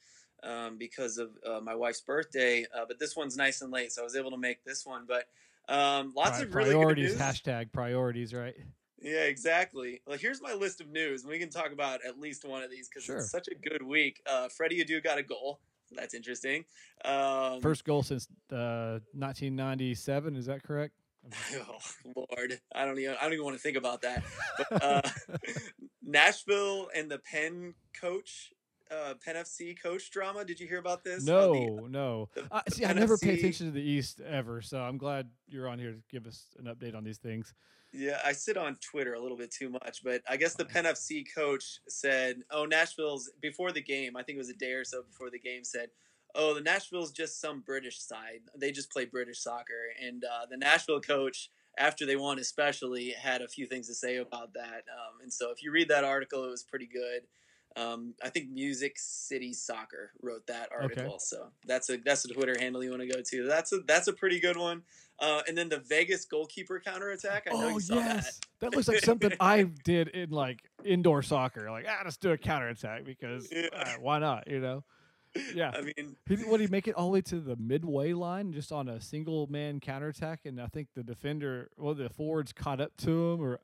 [0.44, 2.66] um, because of uh, my wife's birthday.
[2.76, 5.06] Uh, but this one's nice and late, so I was able to make this one.
[5.08, 5.26] But
[5.74, 7.12] um, lots Pri- of really priorities.
[7.14, 7.42] good news.
[7.42, 8.34] Hashtag priorities.
[8.34, 8.56] Right.
[9.04, 10.02] Yeah, exactly.
[10.06, 12.70] Well, here's my list of news, and we can talk about at least one of
[12.70, 13.18] these because Sure.
[13.18, 14.22] it's such a good week.
[14.30, 15.60] Uh, Freddie Adu got a goal.
[15.92, 16.66] That's interesting.
[17.04, 20.36] Um, First goal since uh, 1997.
[20.36, 20.94] Is that correct?
[21.56, 21.78] Oh
[22.16, 24.24] Lord, I don't even I don't even want to think about that.
[24.58, 25.02] But, uh,
[26.04, 28.52] Nashville and the Penn coach,
[28.92, 30.44] uh, Penn FC coach drama.
[30.46, 31.28] Did you hear about this?
[31.28, 32.30] How the- No, no.
[32.36, 35.68] the- I see, I never pay attention to the East ever, so I'm glad you're
[35.68, 37.54] on here to give us an update on these things.
[37.94, 40.86] yeah, I sit on Twitter a little bit too much, but I guess the Penn
[40.86, 44.16] FC coach said, "Oh, Nashville's before the game.
[44.16, 45.64] I think it was a day or so before the game.
[45.64, 45.90] Said."
[46.34, 48.40] Oh, the Nashville's just some British side.
[48.56, 53.42] They just play British soccer, and uh, the Nashville coach after they won especially had
[53.42, 56.44] a few things to say about that um, and so if you read that article
[56.44, 57.22] it was pretty good
[57.78, 62.56] um, i think music city soccer wrote that article so that's a that's a twitter
[62.60, 64.82] handle you want to go to that's a that's a pretty good one
[65.20, 68.76] uh, and then the vegas goalkeeper counterattack i know oh you saw yes, that.
[68.76, 71.70] looks like something I did in like indoor soccer.
[71.70, 73.68] Like, ah, let's do a counterattack because Yeah.
[73.74, 74.48] uh, why not?
[74.48, 74.84] You know.
[75.54, 75.72] Yeah.
[75.74, 78.52] i mean He, what did he make it all the way to the midway line
[78.52, 80.42] just on a single man counterattack?
[80.46, 83.60] And I think the defender, well, the forwards caught up to him, or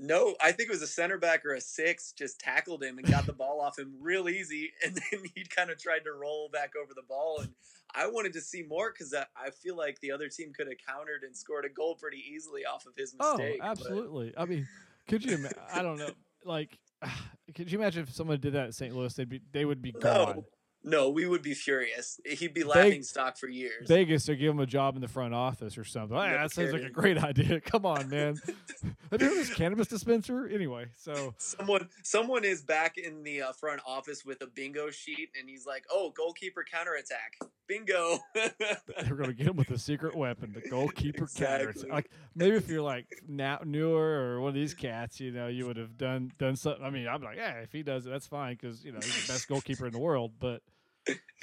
[0.00, 3.06] no i think it was a center back or a six just tackled him and
[3.10, 6.48] got the ball off him real easy and then he kind of tried to roll
[6.52, 7.50] back over the ball and
[7.94, 10.76] i wanted to see more because I, I feel like the other team could have
[10.86, 14.34] countered and scored a goal pretty easily off of his oh, mistake oh, but- absolutely.
[14.36, 14.66] I mean,
[15.10, 15.44] could you?
[15.72, 16.10] I don't know.
[16.44, 16.78] Like,
[17.54, 18.94] could you imagine if someone did that at St.
[18.94, 19.12] Louis?
[19.12, 20.36] They'd be they would be gone.
[20.36, 20.44] No,
[20.82, 22.20] no, we would be furious.
[22.24, 23.86] He'd be laughing stock for years.
[23.88, 26.16] Vegas to give him a job in the front office or something.
[26.16, 27.60] Hey, that sounds like a great idea.
[27.64, 28.40] Come on, man.
[29.10, 30.46] Have you heard this cannabis dispenser?
[30.46, 35.30] Anyway, so someone, someone is back in the uh, front office with a bingo sheet,
[35.38, 40.16] and he's like, "Oh, goalkeeper counterattack, bingo." they're going to get him with a secret
[40.16, 41.24] weapon, the goalkeeper.
[41.24, 41.90] Exactly.
[41.90, 45.66] Like maybe if you're like now newer or one of these cats, you know, you
[45.66, 46.84] would have done done something.
[46.84, 49.26] I mean, I'm like, yeah, if he does it, that's fine because you know he's
[49.26, 50.32] the best goalkeeper in the world.
[50.38, 50.62] But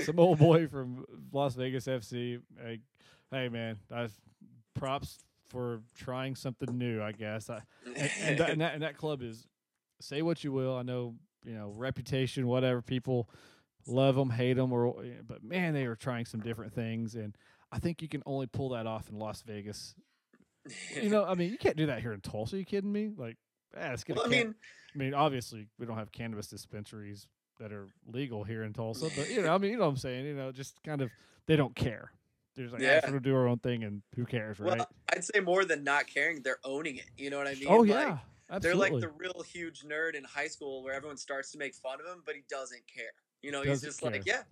[0.01, 2.81] some old boy from Las Vegas FC, like,
[3.31, 4.09] hey man, I
[4.75, 7.01] props for trying something new.
[7.01, 7.49] I guess.
[7.49, 9.47] I, and, and, that, and, that, and that club is
[10.01, 10.75] say what you will.
[10.75, 13.29] I know you know reputation, whatever people
[13.87, 17.35] love them, hate them, or but man, they are trying some different things, and
[17.71, 19.95] I think you can only pull that off in Las Vegas.
[21.01, 22.55] You know, I mean, you can't do that here in Tulsa.
[22.55, 23.11] Are you kidding me?
[23.15, 23.37] Like,
[23.75, 24.53] ah, let's get well, I mean,
[24.93, 27.27] I mean, obviously, we don't have cannabis dispensaries
[27.59, 29.97] that are legal here in Tulsa, but you know, I mean, you know what I'm
[29.97, 30.25] saying?
[30.25, 31.09] You know, just kind of
[31.45, 32.11] they don't care.
[32.55, 34.77] They're just like, yeah, we're gonna do our own thing, and who cares, right?
[34.77, 37.09] well, I'd say more than not caring, they're owning it.
[37.17, 37.67] You know what I mean?
[37.67, 41.51] oh Like, yeah, They're like the real huge nerd in high school where everyone starts
[41.51, 43.11] to make fun of him, but he doesn't care.
[43.41, 44.43] You know, he's just like, yeah,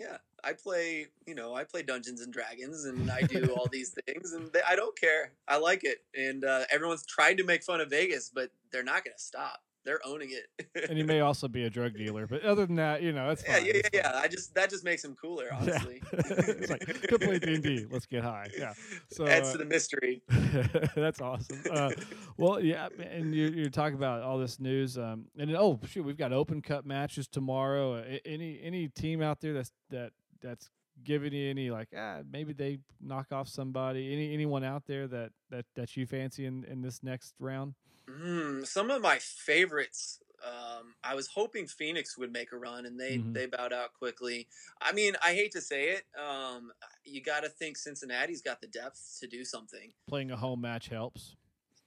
[0.00, 3.94] yeah, I play, you know, I play Dungeons and Dragons and I do all these
[4.06, 5.32] things and they, I don't care.
[5.46, 6.02] I like it.
[6.16, 9.62] And uh, everyone's tried to make fun of Vegas, but they're not going to stop.
[9.84, 10.88] They're owning it.
[10.88, 13.42] and he may also be a drug dealer, but other than that, you know, that's
[13.44, 13.66] yeah, fine.
[13.66, 14.12] yeah, yeah, it's yeah.
[14.14, 16.02] I just that just makes him cooler, honestly.
[16.12, 17.86] it's like go play D and D.
[17.90, 18.48] Let's get high.
[18.56, 18.74] Yeah.
[19.10, 20.22] So Adds uh, to the mystery.
[20.96, 21.62] that's awesome.
[21.70, 21.90] Uh,
[22.38, 24.96] well, yeah, and you you're talking about all this news.
[24.96, 27.96] Um, and oh shoot, we've got Open Cup matches tomorrow.
[27.96, 30.70] Uh, any any team out there that's that that's
[31.04, 34.12] giving you any like ah maybe they knock off somebody.
[34.12, 37.74] Any anyone out there that that that you fancy in in this next round?
[38.08, 40.20] Mm, some of my favorites.
[40.44, 43.32] Um, I was hoping Phoenix would make a run, and they Mhm.
[43.32, 44.48] they bowed out quickly.
[44.80, 46.04] I mean, I hate to say it.
[46.18, 46.72] Um,
[47.04, 49.94] you got to think Cincinnati's got the depth to do something.
[50.08, 51.36] Playing a home match helps.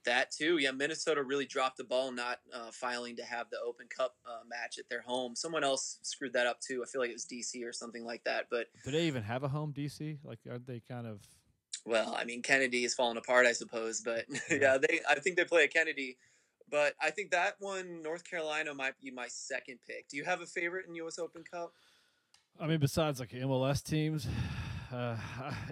[0.04, 0.70] That too, yeah.
[0.70, 4.78] Minnesota really dropped the ball not uh, filing to have the Open Cup uh, match
[4.78, 5.34] at their home.
[5.36, 6.82] Someone else screwed that up too.
[6.82, 8.46] I feel like it was DC or something like that.
[8.48, 10.18] But Do they even have a home DC?
[10.24, 11.20] Like, aren't they kind of?
[11.84, 14.00] Well, I mean, Kennedy is falling apart, I suppose.
[14.00, 15.00] But yeah, they.
[15.08, 16.16] I think they play at Kennedy.
[16.70, 20.08] But I think that one, North Carolina, might be my second pick.
[20.08, 21.18] Do you have a favorite in U.S.
[21.18, 21.72] Open Cup?
[22.58, 24.26] I mean, besides like MLS teams,
[24.92, 25.16] uh,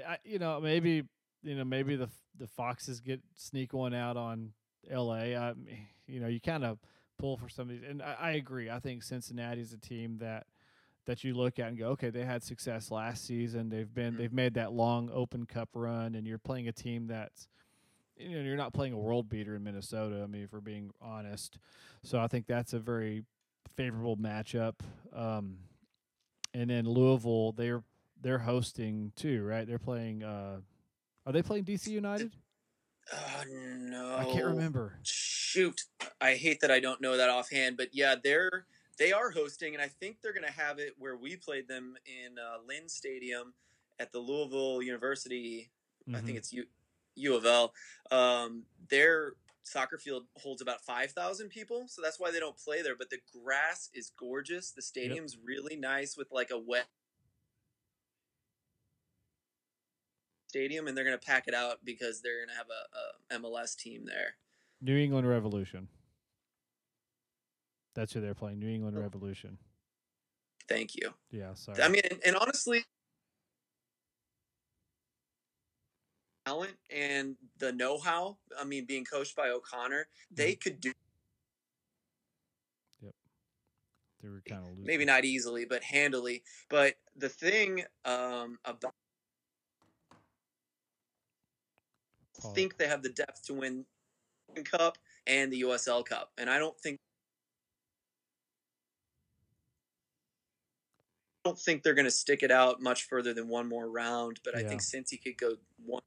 [0.07, 1.05] I, you know, maybe
[1.43, 4.53] you know, maybe the the Foxes get sneak one out on
[4.91, 5.37] L.A.
[5.37, 5.55] I
[6.07, 6.79] you know, you kind of
[7.19, 8.71] pull for some of these, and I, I agree.
[8.71, 10.47] I think Cincinnati is a team that
[11.07, 13.69] that you look at and go, okay, they had success last season.
[13.69, 14.19] They've been Mhm.
[14.19, 17.49] they've made that long Open Cup run, and you're playing a team that's
[18.17, 20.23] you know you're not playing a world beater in Minnesota.
[20.23, 21.59] I mean, if we're being honest,
[22.03, 23.25] so I think that's a very
[23.77, 24.75] favorable matchup.
[25.13, 25.59] Um,
[26.53, 27.83] and then Louisville, they're
[28.21, 29.67] they're hosting too, right?
[29.67, 30.23] They're playing.
[30.23, 30.61] Uh,
[31.27, 32.33] are they playing DC United?
[33.13, 34.99] Uh, no, I can't remember.
[35.03, 35.83] Shoot,
[36.23, 39.83] I hate that I don't know that offhand, but yeah, they're they are hosting, and
[39.83, 43.55] I think they're going to have it where we played them in uh, Lynn Stadium
[43.99, 45.71] at the Louisville University.
[46.09, 46.17] Mm-hmm.
[46.17, 46.37] I think mm-hmm.
[46.39, 46.65] it's U,
[47.17, 47.73] U of L.
[48.11, 52.83] Um, their soccer field holds about five thousand people, so that's why they don't play
[52.83, 52.97] there.
[52.97, 54.71] But the grass is gorgeous.
[54.71, 55.43] The stadium's yep.
[55.45, 56.87] really nice with like a wet
[60.49, 63.41] stadium, and they're going to pack it out because they're going to have a, a
[63.41, 64.37] MLS team there.
[64.81, 65.89] New England Revolution.
[67.95, 68.59] That's who they're playing.
[68.59, 69.03] New England oh.
[69.03, 69.59] Revolution.
[70.69, 71.11] Thank you.
[71.31, 71.83] Yeah, sorry.
[71.83, 72.85] I mean, and, honestly,
[76.47, 78.39] talent and the know-how.
[78.59, 80.61] I mean, being coached by O'Connor, they mm-hmm.
[80.63, 80.93] could do.
[83.03, 83.13] Yep.
[84.23, 84.87] They were kind of losing.
[84.87, 86.43] maybe not easily, but handily.
[86.71, 88.95] But the thing um, about
[92.43, 93.85] I think they have the depth to win
[94.65, 96.99] Cup and the USL Cup, and I don't think
[101.45, 104.41] don't think they're going to stick it out much further than one more round.
[104.45, 104.61] But yeah.
[104.61, 105.53] I think Cincy could go
[105.85, 106.03] one.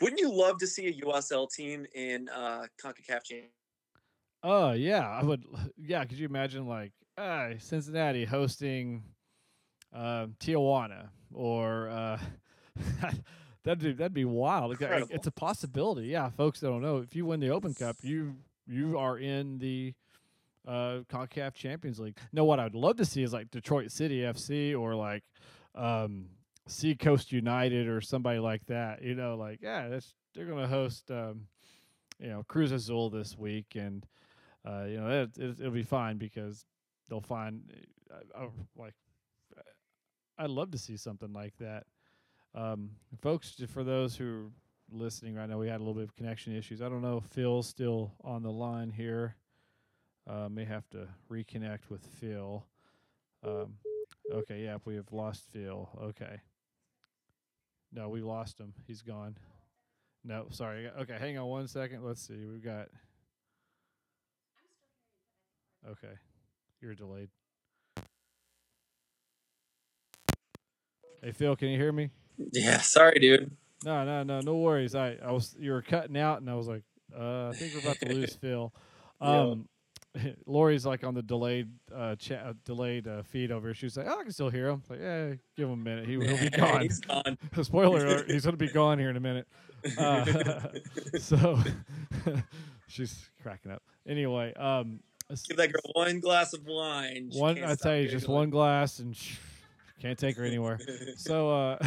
[0.00, 3.52] Wouldn't you love to see a USL team in uh, Concacaf Champions?
[4.42, 5.44] Oh yeah, I would.
[5.78, 9.02] Yeah, could you imagine like uh, Cincinnati hosting
[9.94, 12.18] uh, Tijuana or uh,
[13.64, 14.72] that'd be that'd be wild.
[14.72, 15.08] Incredible.
[15.10, 16.08] It's a possibility.
[16.08, 18.34] Yeah, folks that don't know, if you win the Open Cup, you
[18.66, 19.94] you are in the
[20.66, 22.16] uh, Concacaf Champions League.
[22.32, 25.24] No, what I'd love to see is like Detroit City FC or like
[25.74, 26.26] um,
[26.66, 29.02] Seacoast United or somebody like that.
[29.02, 31.46] You know, like yeah, that's they're going to host um,
[32.18, 34.06] you know Cruz Azul this week, and
[34.66, 36.64] uh, you know it, it, will be fine because
[37.08, 37.62] they'll find
[38.10, 38.94] uh, uh, like
[40.38, 41.84] I'd love to see something like that.
[42.54, 44.50] Um, folks, for those who are
[44.90, 46.82] listening right now, we had a little bit of connection issues.
[46.82, 49.36] I don't know if Phil's still on the line here.
[50.26, 52.64] Uh, may have to reconnect with Phil.
[53.42, 53.74] Um,
[54.32, 55.88] okay, yeah, we have lost Phil.
[56.02, 56.40] Okay.
[57.92, 58.72] No, we lost him.
[58.86, 59.36] He's gone.
[60.24, 60.88] No, sorry.
[61.00, 62.02] Okay, hang on one second.
[62.02, 62.46] Let's see.
[62.46, 62.88] We've got.
[65.86, 66.14] Okay,
[66.80, 67.28] you're delayed.
[71.22, 72.10] Hey Phil, can you hear me?
[72.52, 73.50] Yeah, sorry, dude.
[73.84, 74.94] No, no, no, no worries.
[74.94, 76.82] I, I was you were cutting out, and I was like,
[77.14, 78.72] uh, I think we're about to lose Phil.
[79.20, 79.68] Um.
[80.46, 83.74] Lori's like on the delayed uh, uh delayed uh, feed over here.
[83.74, 84.82] She's like, oh, I can still hear him.
[84.88, 86.06] Like, yeah, give him a minute.
[86.06, 86.80] He, will be gone.
[86.82, 87.38] he's gone.
[87.62, 89.48] Spoiler alert, he's gonna be gone here in a minute.
[89.98, 90.24] Uh,
[91.18, 91.58] so
[92.86, 93.82] she's cracking up.
[94.06, 95.00] Anyway, um,
[95.48, 97.30] give that girl one glass of wine.
[97.32, 99.16] one, I tell you, just one glass and.
[99.16, 99.36] Sh-
[100.00, 100.78] can't take her anywhere.
[101.16, 101.78] so uh,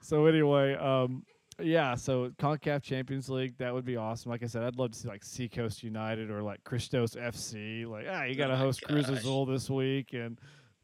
[0.00, 1.24] so anyway, um,
[1.60, 1.94] yeah.
[1.94, 4.30] So Concacaf Champions League that would be awesome.
[4.30, 7.86] Like I said, I'd love to see like Seacoast United or like Christos FC.
[7.86, 10.38] Like ah, you got to oh host Cruz Azul this week, and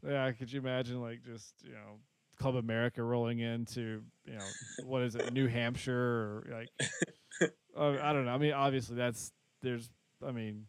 [0.05, 1.99] yeah, could you imagine like just you know
[2.39, 4.45] Club America rolling into you know
[4.85, 6.69] what is it New Hampshire or like
[7.77, 8.31] uh, I don't know.
[8.31, 9.31] I mean, obviously that's
[9.61, 9.89] there's
[10.25, 10.65] I mean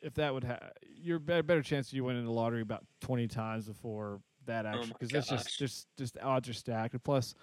[0.00, 3.28] if that would have you're better, better chance you win in the lottery about 20
[3.28, 6.94] times before that actually because oh it's just just just odds are stacked.
[6.94, 7.34] And plus,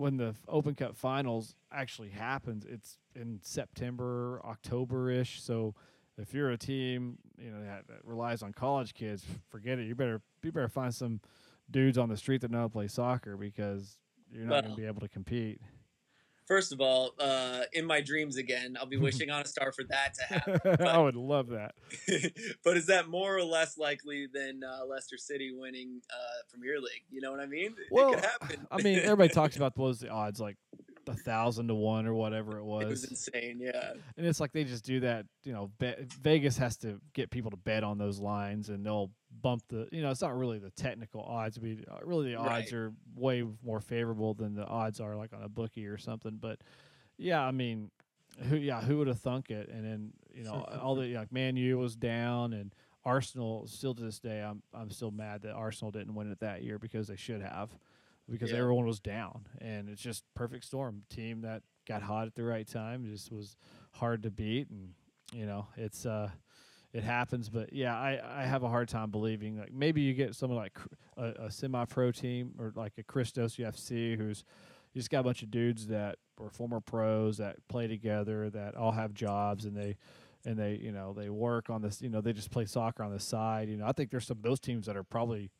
[0.00, 5.42] when the Open Cup finals actually happens, it's in September, October ish.
[5.42, 5.74] So
[6.16, 9.86] if you're a team, you know that, that, relies on college kids, forget it.
[9.86, 11.20] You better you better find some
[11.70, 13.98] dudes on the street that know how to play soccer because
[14.32, 15.60] you're not well, going to be able to compete.
[16.50, 19.84] First of all, uh, in my dreams again, I'll be wishing on a star for
[19.84, 20.60] that to happen.
[20.80, 21.76] But, I would love that.
[22.64, 27.04] but is that more or less likely than uh, Leicester City winning uh, Premier League?
[27.08, 27.76] You know what I mean?
[27.92, 28.66] Well, it could happen.
[28.68, 30.56] I mean, everybody talks about what was the odds like
[31.10, 32.84] a thousand to one or whatever it was.
[32.84, 33.92] It was insane, yeah.
[34.16, 35.26] And it's like they just do that.
[35.44, 35.70] You know,
[36.22, 39.10] Vegas has to get people to bet on those lines, and they'll
[39.42, 39.88] bump the.
[39.92, 41.58] You know, it's not really the technical odds.
[41.58, 42.80] I mean, uh, really the odds right.
[42.80, 46.38] are way more favorable than the odds are like on a bookie or something.
[46.40, 46.60] But
[47.18, 47.90] yeah, I mean,
[48.48, 49.68] who yeah, who would have thunk it?
[49.68, 52.74] And then you know, all the like Man U was down and.
[53.02, 56.62] Arsenal still to this day, I'm I'm still mad that Arsenal didn't win it that
[56.62, 57.70] year because they should have
[58.30, 58.58] because yeah.
[58.58, 61.02] everyone was down, and it's just perfect storm.
[61.10, 63.56] Team that got hot at the right time just was
[63.92, 64.90] hard to beat, and
[65.32, 66.30] you know it's uh
[66.92, 67.48] it happens.
[67.48, 70.78] But yeah, I I have a hard time believing like maybe you get someone like
[71.16, 74.44] a, a semi pro team or like a Christos UFC who's
[74.92, 78.74] you just got a bunch of dudes that were former pros that play together that
[78.74, 79.96] all have jobs and they
[80.44, 83.12] and they you know they work on this you know they just play soccer on
[83.12, 85.50] the side you know i think there's some of those teams that are probably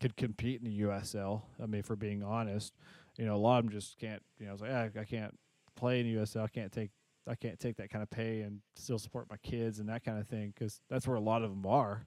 [0.00, 1.42] could compete in the USL.
[1.62, 2.74] I mean, for being honest,
[3.16, 4.22] you know, a lot of them just can't.
[4.38, 5.36] You know, it's like ah, I can't
[5.76, 6.44] play in USL.
[6.44, 6.90] I can't take
[7.28, 10.18] I can't take that kind of pay and still support my kids and that kind
[10.18, 12.06] of thing because that's where a lot of them are.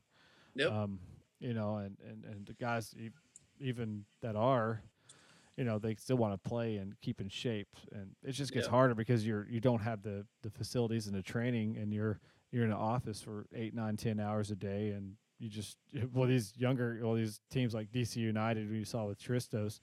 [0.55, 0.71] Yep.
[0.71, 0.99] Um,
[1.39, 2.95] you know, and, and, and the guys
[3.59, 4.81] even that are,
[5.57, 8.67] you know, they still want to play and keep in shape, and it just gets
[8.67, 12.19] harder because you're you don't have the the facilities and the training, and you're
[12.51, 15.77] you're in an office for eight, nine, ten hours a day, and you just
[16.13, 19.81] well these younger well these teams like DC United you saw with Christos,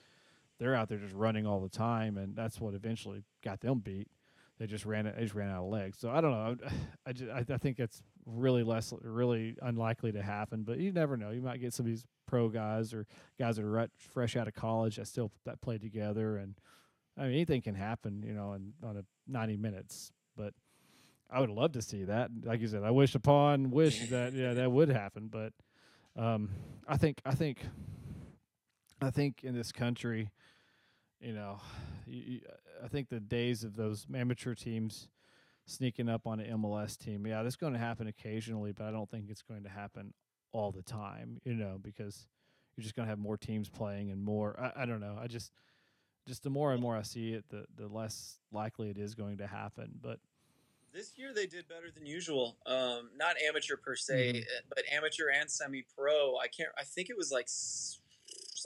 [0.58, 4.08] they're out there just running all the time, and that's what eventually got them beat.
[4.58, 5.04] They just ran.
[5.04, 5.98] They just ran out of legs.
[5.98, 6.56] So I don't know.
[7.06, 10.62] I just I, I think it's really less really unlikely to happen.
[10.62, 11.30] But you never know.
[11.30, 13.06] You might get some of these pro guys or
[13.38, 16.54] guys that are fresh out of college that still that play together, and
[17.16, 18.22] I mean anything can happen.
[18.26, 20.12] You know, in on a ninety minutes.
[20.36, 20.54] But
[21.30, 22.30] I would love to see that.
[22.44, 25.28] Like you said, I wish upon wish that yeah that would happen.
[25.28, 25.52] But
[26.16, 26.50] um,
[26.86, 27.58] I think I think
[29.00, 30.30] I think in this country,
[31.20, 31.60] you know,
[32.06, 32.40] you,
[32.82, 35.08] I think the days of those amateur teams
[35.66, 39.10] sneaking up on an MLS team, yeah, that's going to happen occasionally, but I don't
[39.10, 40.14] think it's going to happen
[40.52, 41.40] all the time.
[41.44, 42.26] You know, because
[42.76, 44.58] you're just going to have more teams playing and more.
[44.58, 45.18] I, I don't know.
[45.20, 45.52] I just
[46.26, 49.38] just the more and more I see it, the the less likely it is going
[49.38, 49.90] to happen.
[50.00, 50.20] But
[50.92, 52.56] This year they did better than usual.
[52.66, 54.42] Um, not amateur per se, Mhm.
[54.42, 56.36] uh, but amateur and semi-pro.
[56.38, 56.70] I can't.
[56.78, 57.48] I think it was like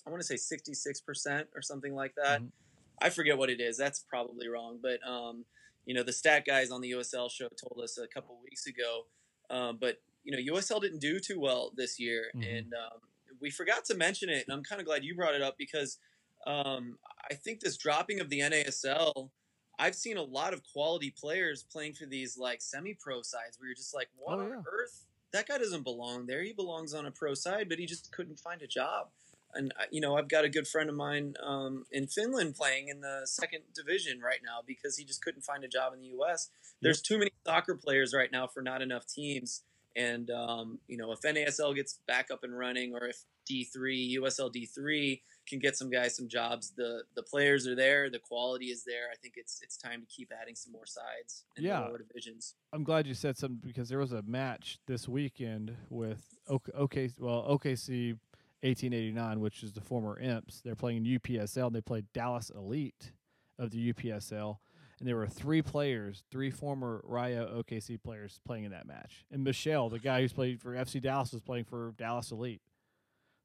[0.06, 2.40] I want to say sixty-six percent or something like that.
[2.40, 2.52] Mhm.
[3.00, 3.76] I forget what it is.
[3.76, 5.44] That's probably wrong, but um,
[5.84, 9.06] you know the stat guys on the USL show told us a couple weeks ago.
[9.50, 12.58] Um, but you know USL didn't do too well this year, Mhm.
[12.58, 13.00] and um,
[13.40, 14.44] we forgot to mention it.
[14.46, 15.98] And I'm kind of glad you brought it up because
[16.46, 16.98] um,
[17.30, 19.30] I think this dropping of the NASL.
[19.78, 23.74] I've seen a lot of quality players playing for these like semi-pro sides where you're
[23.76, 24.62] just like, what Oh, on yeah.
[24.70, 25.04] earth?
[25.32, 26.42] That guy doesn't belong there.
[26.42, 29.08] He belongs on a pro side, but he just couldn't find a job.
[29.54, 32.88] And uh, you know, I've got a good friend of mine um, in Finland playing
[32.88, 36.08] in the second division right now because he just couldn't find a job in the
[36.08, 36.48] U.S.
[36.80, 39.62] There's too many soccer players right now for not enough teams.
[39.94, 43.18] And um, you know, if NASL gets back up and running, or if
[43.50, 48.18] D3, USL D3 can get some guys some jobs, the the players are there, the
[48.18, 49.08] quality is there.
[49.12, 51.80] I think it's it's time to keep adding some more sides in Yeah.
[51.80, 52.54] lower divisions.
[52.72, 57.44] I'm glad you said something because there was a match this weekend with OK, well
[57.48, 58.18] OKC
[58.62, 60.60] 1889, which is the former Imps.
[60.60, 61.66] They're playing in UPSL.
[61.66, 63.10] And they played Dallas Elite
[63.58, 64.58] of the UPSL,
[65.00, 69.24] and there were three players, three former Rayo OKC players playing in that match.
[69.32, 72.62] And Michel, the guy who's played for FC Dallas, was playing for Dallas Elite.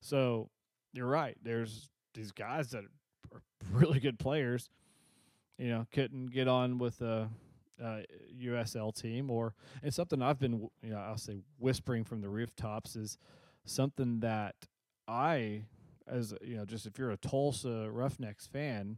[0.02, 0.50] So
[0.98, 1.38] you're right.
[1.44, 2.84] There's these guys that
[3.34, 3.42] are
[3.72, 4.70] really good players.
[5.58, 7.30] You know, couldn't get on with a,
[7.84, 8.00] uh
[8.42, 12.96] USL team, or and something I've been, you know, I'll say whispering from the rooftops
[12.96, 13.18] is
[13.66, 14.56] something that
[15.08, 15.66] I,
[16.08, 18.98] as you know, just if you're a Tulsa Roughnecks fan,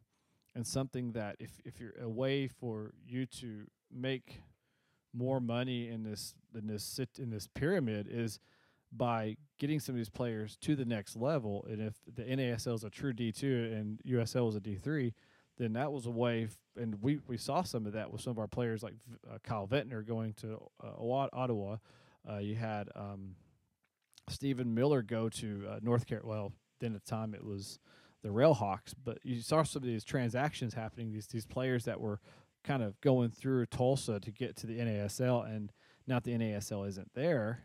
[0.56, 4.42] and something that if if you're a way for you to make
[5.14, 8.40] more money in this in this sit in this pyramid is
[8.92, 11.66] by getting some of these players to the next level.
[11.70, 15.14] And if the NASL is a true D two and USL is a D three,
[15.58, 16.46] then that was a way.
[16.46, 18.96] F- and we we saw some of that with some of our players like
[19.30, 21.78] uh, Kyle Ventnor going to uh, Ottawa.
[22.30, 23.36] Uh, you had um,
[24.30, 26.42] Stephen Miller go to uh, North Carolina.
[26.42, 27.80] Well, then at the time it was
[28.24, 31.12] the Railhawks, but you saw some of these transactions happening.
[31.12, 32.20] These these players that were
[32.64, 35.72] kind of going through Tulsa to get to the NASL, and
[36.08, 37.64] now the NASL isn't there,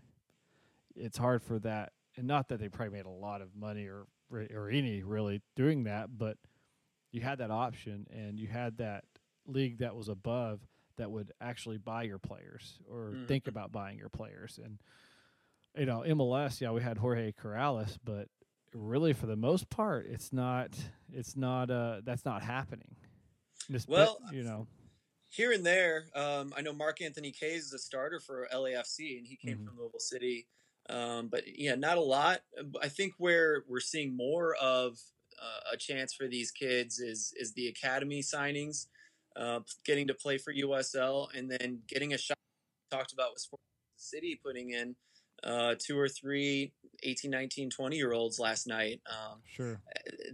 [0.96, 1.92] it's hard for that.
[2.16, 5.84] And not that they probably made a lot of money or or any really doing
[5.84, 6.36] that, but
[7.12, 9.04] you had that option, and you had that
[9.46, 10.60] league that was above
[10.96, 13.28] that would actually buy your players or Mhm.
[13.28, 14.58] think about buying your players.
[14.62, 14.78] And
[15.76, 18.28] you know, MLS, yeah, we had Jorge Corrales, but
[18.72, 20.76] really for the most part, it's not.
[21.12, 21.70] It's not.
[21.70, 22.96] Uh, that's not happening.
[23.68, 24.66] This- Well, you know,
[25.30, 29.26] Here and there, um, I know Mark Anthony Kays is a starter for LAFC, and
[29.26, 29.66] he came Mhm.
[29.66, 30.46] from Louisville City.
[30.90, 32.40] Um, but yeah, not a lot.
[32.82, 34.98] I think where we're seeing more of
[35.40, 38.86] uh, a chance for these kids is is the academy signings,
[39.36, 42.36] uh, getting to play for USL, and then getting a shot.
[42.90, 43.64] Talked about with Sports
[43.96, 44.94] City putting in
[45.42, 46.72] uh, two or three
[47.02, 49.00] 18, 19, 20 year olds last night.
[49.06, 49.80] Um, sure.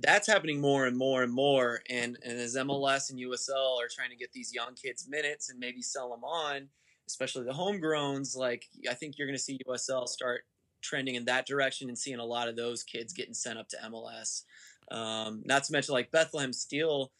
[0.01, 1.81] that's happening more and more and more.
[1.89, 5.59] And, and as MLS and USL are trying to get these young kids minutes and
[5.59, 6.69] maybe sell them on,
[7.11, 10.43] especially the homegrowns, like I think you're going to see USL start
[10.83, 13.77] trending in that direction and seeing a lot of those kids getting sent up to
[13.91, 14.45] MLS.
[14.91, 17.13] Um, not to mention like Bethlehem Steel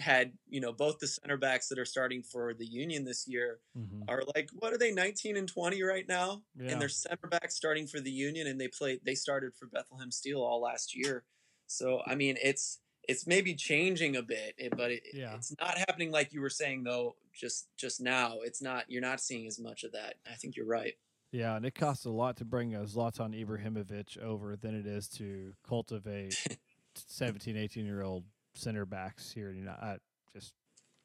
[0.00, 3.58] had you know both the center backs that are starting for the Union this year
[3.76, 4.02] Mm-hmm.
[4.08, 6.70] are like what are they 19 and 20 right now Yeah.
[6.72, 10.10] and they're center back starting for the union and they played they started for bethlehem
[10.10, 11.24] steel all last year
[11.66, 12.78] so i mean it's
[13.08, 15.34] it's maybe changing a bit, but it, Yeah.
[15.36, 17.16] it's not happening like you were saying though.
[17.32, 18.84] Just just now, it's not.
[18.88, 20.14] You're not seeing as much of that.
[20.30, 20.94] I think you're right.
[21.32, 25.06] Yeah, and it costs a lot to bring a Zlatan Ibrahimovic over than it is
[25.18, 26.34] to cultivate
[26.94, 29.52] 17, 18 year old center backs here.
[29.52, 29.96] You know, I
[30.32, 30.54] just,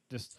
[0.09, 0.37] just,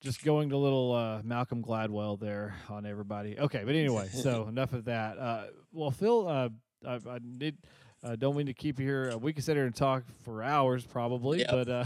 [0.00, 3.38] just going to little uh, Malcolm Gladwell there on everybody.
[3.38, 5.16] Okay, but anyway, so enough of that.
[5.18, 6.48] Uh, well, Phil, uh,
[6.86, 7.56] I, I need.
[8.04, 9.12] Uh, don't mean to keep you here.
[9.14, 11.50] Uh, we could sit here and talk for hours, probably, Yep.
[11.50, 11.84] but uh,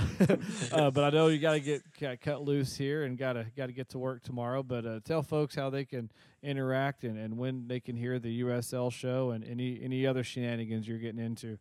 [0.73, 3.45] uh, but I know you got to get got cut loose here and got to
[3.55, 4.62] got to get to work tomorrow.
[4.62, 6.11] But uh, tell folks how they can
[6.43, 10.89] interact and, and when they can hear the USL show and any any other shenanigans
[10.89, 11.59] you're getting into.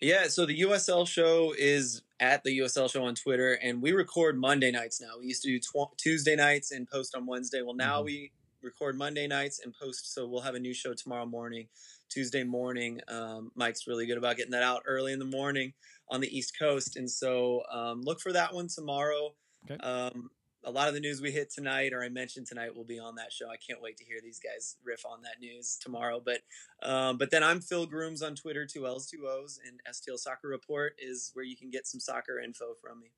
[0.00, 4.38] Yeah, so the USL show is at the USL show on Twitter, and we record
[4.38, 5.12] Monday nights now.
[5.18, 7.62] We used to do tw- Tuesday nights and post on Wednesday.
[7.62, 8.04] Well, now Mhm.
[8.04, 11.66] we record Monday nights and post, so we'll have a new show tomorrow morning,
[12.08, 13.00] Tuesday morning.
[13.08, 15.72] Um, Mike's really good about getting that out early in the morning
[16.08, 19.34] on the East Coast, and so um, look for that one tomorrow.
[19.70, 19.76] Okay.
[19.82, 20.30] Um,
[20.66, 23.16] a lot of the news we hit tonight, or I mentioned tonight, will be on
[23.16, 23.48] that show.
[23.48, 26.22] I can't wait to hear these guys riff on that news tomorrow.
[26.24, 26.40] But
[26.82, 30.48] um, but then I'm Phil Grooms on Twitter, two L's, two O's, and STL Soccer
[30.48, 33.12] Report is where you can get some soccer info from me.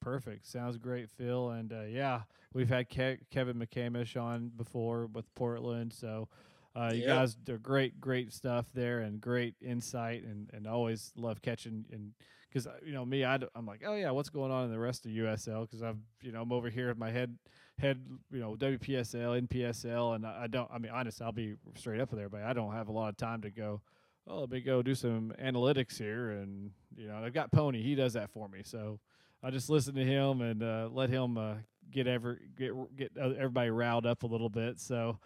[0.00, 0.46] Perfect.
[0.46, 1.50] Sounds great, Phil.
[1.50, 2.22] And uh, yeah,
[2.52, 5.92] we've had Ke- Kevin McCamish on before with Portland.
[5.92, 6.28] So
[6.76, 7.08] uh, you Yep.
[7.08, 12.12] guys do great, great stuff there and great insight and, and always love catching and
[12.48, 15.04] because you know me, I am like, oh yeah, what's going on in the rest
[15.04, 15.62] of USL?
[15.62, 17.36] Because I've you know I'm over here with my head
[17.78, 18.00] head
[18.32, 20.70] you know WPSL, NPSL, and I, I don't.
[20.72, 22.44] I mean, honest, I'll be straight up with everybody.
[22.44, 23.82] I don't have a lot of time to go.
[24.28, 27.82] Oh, let me go do some analytics here, and you know I've got Pony.
[27.82, 29.00] He does that for me, so
[29.42, 31.54] I just listen to him and uh, let him uh,
[31.90, 34.80] get ever get get uh, everybody riled up a little bit.
[34.80, 35.18] So,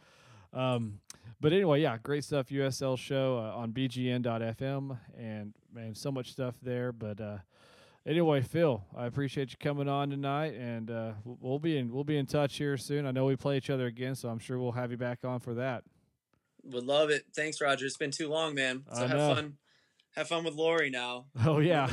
[0.52, 0.98] um,
[1.40, 2.48] but anyway, yeah, great stuff.
[2.48, 6.92] USL show uh, on BGN.FM and man, so much stuff there.
[6.92, 7.38] But uh,
[8.06, 12.18] anyway, Phil, I appreciate you coming on tonight, and uh, we'll be in we'll be
[12.18, 13.06] in touch here soon.
[13.06, 15.40] I know we play each other again, so I'm sure we'll have you back on
[15.40, 15.84] for that.
[16.64, 17.24] Would love it.
[17.34, 17.86] Thanks, Roger.
[17.86, 18.84] It's been too long, man.
[18.92, 19.34] So I have know.
[19.34, 19.56] fun.
[20.16, 21.26] Have fun with Lori now.
[21.46, 21.88] Oh yeah.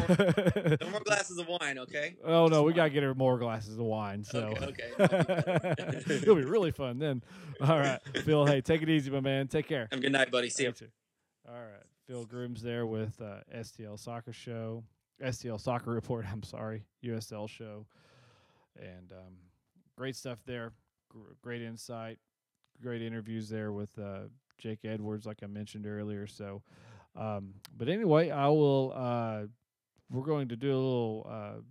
[0.81, 2.15] No more glasses of wine, okay?
[2.23, 4.23] Oh no, we Just gotta get her more glasses of wine.
[4.23, 5.73] So Okay, okay.
[6.15, 7.23] it'll be really fun then.
[7.61, 8.45] All right, Phil.
[8.45, 9.47] Hey, take it easy, my man.
[9.47, 9.87] Take care.
[9.91, 10.49] Have a good night, buddy.
[10.49, 10.71] See you.
[10.71, 10.87] Too.
[11.47, 14.83] All right, Phil Grooms there with uh, STL Soccer Show,
[15.23, 16.25] STL Soccer Report.
[16.29, 17.85] I'm sorry, USL Show,
[18.79, 19.33] and um,
[19.95, 20.73] great stuff there.
[21.09, 22.17] Gr- great insight,
[22.81, 24.21] great interviews there with uh,
[24.57, 26.27] Jake Edwards, like I mentioned earlier.
[26.27, 26.61] So,
[27.17, 28.93] um, but anyway, I will.
[28.95, 29.41] Uh,
[30.09, 31.61] we're going to do a little uh,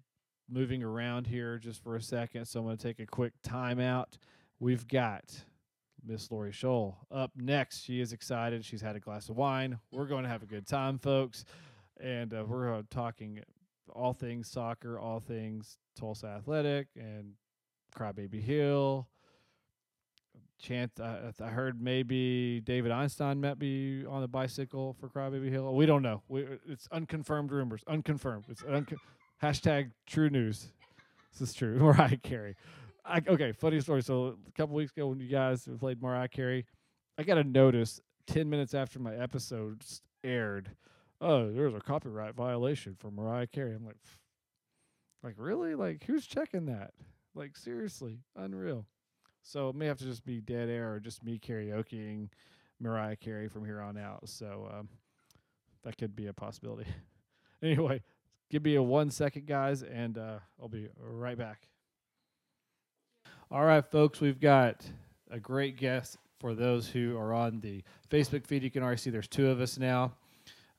[0.49, 2.45] moving around here just for a second.
[2.47, 4.19] So I'm going to take a quick timeout.
[4.61, 5.25] We've got
[6.05, 7.83] Miss Lori Scholl up next.
[7.85, 8.65] She is excited.
[8.65, 9.79] She's had a glass of wine.
[9.91, 11.45] We're going to have a good time, folks.
[12.01, 13.41] And uh, we're uh, talking
[13.95, 17.33] all things soccer, all things Tulsa Athletic and
[17.97, 19.09] Crybaby Hill.
[20.59, 25.75] Chance, I, I heard maybe David Einstein might be on the bicycle for Crybaby Hill.
[25.75, 26.23] We don't know.
[26.29, 27.83] We, uh, it's unconfirmed rumors.
[27.87, 28.47] Unconfirmed.
[28.49, 28.97] It's unco-
[29.43, 30.69] hashtag true news.
[31.33, 31.79] This is true.
[31.79, 32.57] Mariah Carey.
[33.05, 34.03] I, okay, funny story.
[34.03, 36.65] So a couple weeks ago when you guys played Mariah Carey,
[37.19, 39.85] I got a notice ten minutes after my episode
[40.25, 40.71] aired.
[41.21, 43.75] Oh, there's a copyright violation for Mariah Carey.
[43.75, 43.97] I'm like,
[45.23, 45.75] like really?
[45.75, 46.93] Like who's checking that?
[47.35, 48.87] Like seriously, unreal.
[49.47, 52.31] So it may have to just be dead air or just me karaokeing
[52.81, 54.29] Mariah Carey from here on out.
[54.29, 54.89] So um,
[55.85, 56.87] that could be a possibility.
[57.63, 58.03] anyway,
[58.51, 61.69] give me a one second, guys, and uh, I'll be right back.
[63.49, 64.85] All right, folks, we've got
[65.31, 68.65] a great guest for those who are on the Facebook feed.
[68.65, 70.13] You can already see there's two of us now.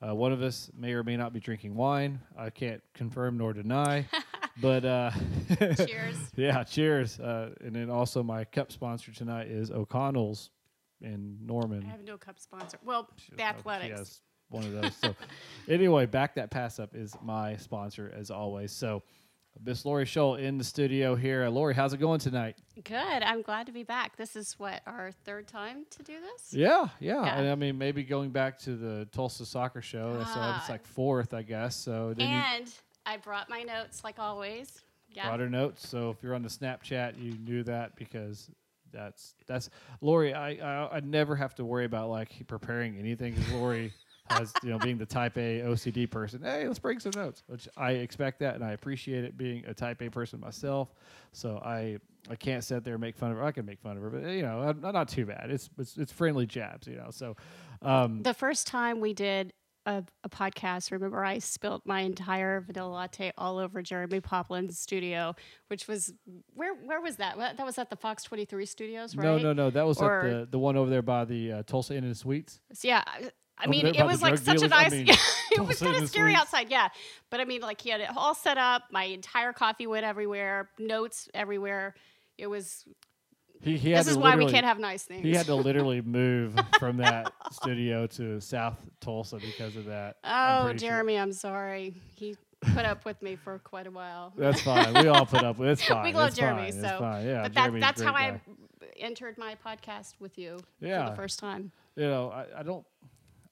[0.06, 2.20] Uh, one of us may or may not be drinking wine.
[2.38, 4.06] I can't confirm nor deny,
[4.62, 5.12] but uh,
[5.86, 6.18] Cheers.
[6.36, 7.20] yeah, cheers.
[7.20, 10.50] Uh, and then also my cup sponsor tonight is O'Connell's
[11.02, 11.84] in Norman.
[11.88, 12.78] I have no cup sponsor.
[12.84, 13.96] Well, the uh, athletics.
[13.98, 14.96] Yes, one of those.
[14.96, 15.16] So,
[15.70, 18.72] anyway, back that pass up is my sponsor as always.
[18.72, 19.04] So,
[19.66, 21.44] Miss Lori Scholl in the studio here.
[21.46, 22.58] Uh, Lori, how's it going tonight?
[22.84, 22.96] Good.
[23.24, 24.16] I'm glad to be back.
[24.16, 26.54] This is what our third time to do this.
[26.54, 27.40] Yeah, yeah, Yeah.
[27.40, 30.14] And I mean, maybe going back to the Tulsa soccer show.
[30.14, 30.66] So it's Ah.
[30.70, 31.76] like fourth, I guess.
[31.76, 32.72] So then you And
[33.08, 34.82] I brought my notes like always.
[35.10, 35.28] Yeah.
[35.28, 35.88] brought her notes.
[35.88, 38.52] So if you're on the Snapchat, you knew that because
[38.92, 39.70] that's that's
[40.02, 40.34] Lori.
[40.34, 43.94] I I, I never have to worry about like preparing anything because Lori
[44.30, 46.42] has you know being the Type A OCD person.
[46.44, 49.74] Hey, let's bring some notes, which I expect that and I appreciate it being a
[49.74, 50.94] Type A person myself.
[51.32, 52.00] So I
[52.30, 53.44] I can't sit there and make fun of her.
[53.44, 55.50] I can make fun of her, but you know, I'm, I'm not too bad.
[55.50, 57.08] It's it's it's friendly jabs, you know.
[57.12, 57.38] So
[57.82, 59.54] um, The first time we did
[59.88, 60.92] a, a podcast.
[60.92, 65.34] Remember, I spilt my entire vanilla latte all over Jeremy Poplin's studio,
[65.70, 66.14] which was
[66.54, 67.38] where where was that?
[67.38, 69.24] That was at the Fox Twenty Three Studios, right?
[69.24, 69.70] No, no, no.
[69.70, 72.16] That was Or- at the the one over there by the uh, Tulsa Inn and
[72.18, 72.60] Suites.
[72.84, 73.04] Yeah.
[73.08, 74.72] I- I Over mean, it was like such a dealers?
[74.72, 74.92] I nice.
[74.92, 75.08] mean,
[75.54, 76.90] it was kind of scary outside, yeah.
[77.32, 78.84] But I mean, like he had it all set up.
[78.92, 80.70] My entire coffee went everywhere.
[80.78, 81.96] Notes everywhere.
[82.38, 82.86] It was.
[83.62, 85.24] He he This is why we can't have nice things.
[85.24, 90.18] He had to literally move from that studio to South Tulsa because of that.
[90.24, 90.74] I'm oh, sure.
[90.76, 91.96] Jeremy, I'm sorry.
[92.16, 94.34] He put up with me for quite a while.
[94.38, 94.94] That's fine.
[94.94, 95.68] We all put up with.
[95.80, 96.04] It's fine.
[96.04, 96.82] we love it's Jeremy, fine.
[96.82, 97.00] so.
[97.00, 97.26] fine.
[97.26, 98.20] Yeah, but that, that's how guy.
[98.20, 98.42] I
[98.98, 101.72] entered my podcast with you for the first time.
[101.96, 102.86] you know, I, I don't.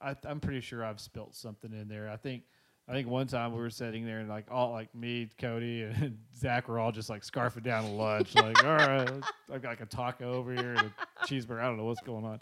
[0.02, 2.10] I, I'm pretty sure I've spilt something in there.
[2.10, 2.44] I think.
[2.88, 6.18] I think one time we were sitting there and like all like me, Cody, and
[6.38, 8.36] Zach were all just like scarfing down lunch.
[8.36, 9.10] like, all right,
[9.52, 11.60] I've got like a taco over here and a cheeseburger.
[11.62, 12.42] I don't know what's going on.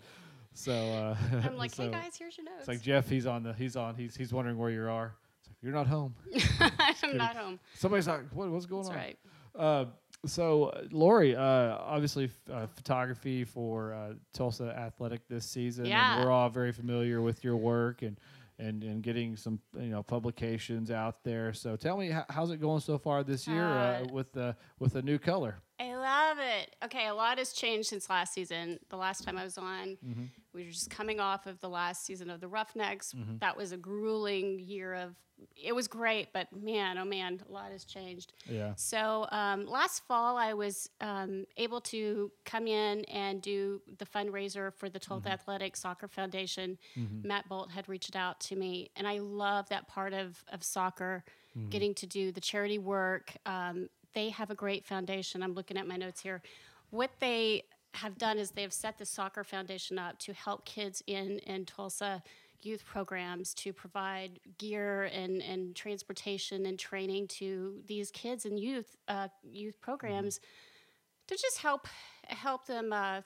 [0.54, 1.16] So uh,
[1.46, 2.58] I'm like, so hey guys, here's your notes.
[2.60, 3.08] It's like Jeff.
[3.10, 3.54] He's on the.
[3.54, 3.96] He's on.
[3.96, 5.16] He's he's wondering where you are.
[5.48, 6.14] Like, you're not home.
[7.04, 7.60] I'm not home.
[7.76, 8.96] Somebody's like, what, what's going That's on?
[8.98, 9.18] right.
[9.56, 9.86] Uh,
[10.26, 15.86] so, uh, Lori, uh, obviously, f- uh, photography for uh, Tulsa Athletic this season.
[15.86, 16.24] and Yeah.
[16.24, 18.18] we're all very familiar with your work and,
[18.64, 21.54] and, and getting some you know publications out there.
[21.54, 24.96] So, tell me, how's it going so far this year uh, Uh, with the with
[24.96, 25.62] a new color?
[26.04, 26.76] I love it.
[26.86, 28.80] Okay, a lot has changed since last season.
[28.90, 30.24] The last time I was on, Mm-hmm.
[30.54, 33.14] we were just coming off of the last season of the Roughnecks.
[33.14, 33.38] Mm-hmm.
[33.40, 35.16] That was a grueling year of.
[35.62, 38.32] It was great, but man, oh man, a lot has changed.
[38.46, 38.74] Yeah.
[38.78, 44.74] So um, last fall, I was um, able to come in and do the fundraiser
[44.74, 46.78] for the 12th Athletic Soccer Foundation.
[47.24, 51.26] Matt Bolt had reached out to me, and I love that part of, of soccer,
[51.70, 53.34] getting to do the charity work.
[53.46, 55.44] Um, they have a great foundation.
[55.44, 56.42] I'm looking at my notes here.
[56.90, 57.64] What they
[57.96, 61.66] have done is they have set the soccer foundation up to help kids in, in
[61.66, 62.24] Tulsa
[62.66, 68.96] youth programs to provide gear and, and transportation and training to these kids and youth
[69.08, 70.40] uh, youth programs
[71.28, 71.88] to just help
[72.28, 73.22] help them uh,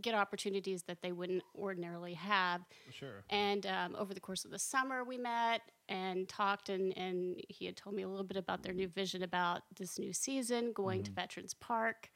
[0.00, 2.60] get opportunities that they wouldn't ordinarily have.
[2.90, 3.24] Sure.
[3.30, 7.66] And um, over the course of the summer, we met and talked, and, and he
[7.66, 11.02] had told me a little bit about their new vision about this new season going
[11.04, 12.10] to Veterans Park.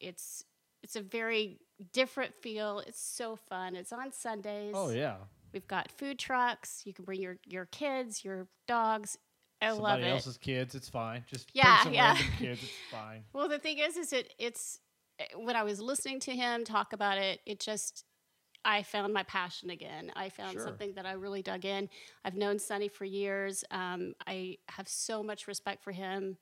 [0.00, 0.44] It's
[0.82, 1.60] it's a very
[1.92, 2.80] different feel.
[2.86, 3.76] It's so fun.
[3.76, 4.72] It's on Sundays.
[4.76, 5.16] Oh yeah.
[5.52, 6.82] We've got food trucks.
[6.84, 9.18] You can bring your your kids, your dogs.
[9.60, 10.10] I love Somebody it.
[10.10, 11.24] else's kids, it's fine.
[11.28, 12.16] Just Yeah, bring some yeah.
[12.38, 13.22] kids, it's fine.
[13.32, 14.80] Well, the thing is, is it it's
[15.20, 18.04] eh, when I was listening to him talk about it, it just
[18.64, 20.12] I found my passion again.
[20.14, 20.64] I found Sure.
[20.64, 21.88] something that I really dug in.
[22.24, 23.64] I've known Sonny for years.
[23.70, 26.36] Um, I have so much respect for him.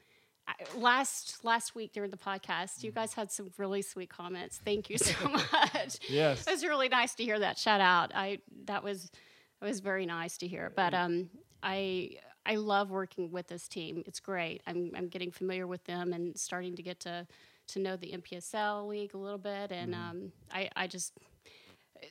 [0.49, 4.61] I, last last week during the podcast, you guys had some really sweet comments.
[4.65, 5.99] Thank you so much.
[6.09, 6.47] Yes.
[6.47, 8.11] It was really nice to hear that shout out.
[8.15, 9.11] I that was
[9.63, 10.73] it was very nice to hear.
[10.75, 11.31] But um,
[11.63, 12.17] I
[12.47, 14.03] I love working with this team.
[14.07, 14.63] It's great.
[14.67, 17.27] I'm I'm getting familiar with them and starting to get to
[17.69, 19.71] to know the NPSL league a little bit.
[19.71, 21.13] And um, I I just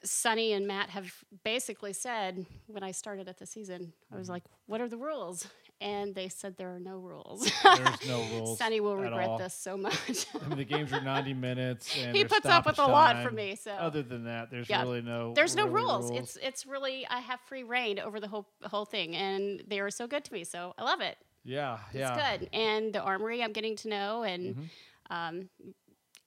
[0.04, 1.14] Sonny and Matt have
[1.44, 5.48] basically said when I started at the season, I was like, "What are the rules?"
[5.82, 7.50] And they said there are no rules.
[7.64, 8.58] There's no rules.
[8.60, 9.38] Sonny will regret all.
[9.38, 10.26] this so much.
[10.36, 13.34] I mean, the games are 90 minutes, and He puts up with a lot time.
[13.36, 14.82] me, so- other than that, there's Yeah.
[14.82, 15.34] really no.
[15.34, 16.12] There's no really rules.
[16.12, 19.90] It's it's really I have free reign over the whole whole thing, and they are
[19.90, 20.44] so good to me.
[20.44, 21.18] So I love it.
[21.46, 22.10] yeah, It's yeah.
[22.10, 22.40] Mm-hmm.
[22.40, 22.50] good.
[22.54, 24.70] And the armory I'm getting to know, and
[25.10, 25.50] um,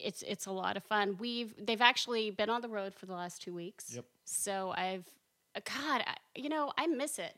[0.03, 1.17] it's it's a lot of fun.
[1.19, 3.95] We've they've actually been on the road for the last two weeks.
[3.95, 4.05] Yep.
[4.25, 5.05] So I've
[5.57, 7.35] uh, God, I, you know, I miss it.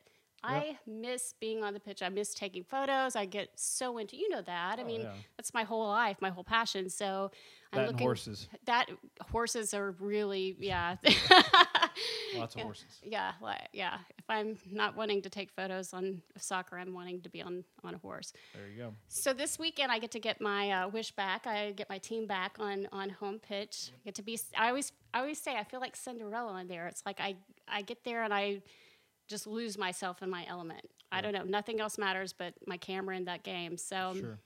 [0.47, 2.03] I miss being on the pitch.
[2.03, 3.17] I miss taking photos.
[3.17, 4.79] I get so into you know that.
[4.79, 5.13] I Oh, mean, yeah.
[5.39, 6.91] that's my whole life, my whole passion.
[6.91, 7.31] So
[7.73, 8.49] I'm That and looking horses.
[8.67, 8.91] that
[9.31, 10.97] horses are really yeah.
[12.37, 12.65] Lots of Yeah.
[12.65, 13.01] horses.
[13.03, 13.99] Yeah, like, yeah.
[14.19, 17.95] If I'm not wanting to take photos on soccer, I'm wanting to be on on
[17.95, 18.33] a horse.
[18.55, 18.95] There you go.
[19.09, 21.47] So this weekend, I get to get my uh, wish back.
[21.47, 23.91] I get my team back on on home pitch.
[23.95, 24.39] I get to be.
[24.57, 26.87] I always I always say I feel like Cinderella in there.
[26.87, 27.37] It's like I
[27.69, 28.63] I get there and I
[29.29, 30.89] just lose myself in my element.
[31.13, 31.45] I don't know.
[31.45, 33.77] Nothing else matters but my camera in that game.
[33.77, 34.39] So um, Sure.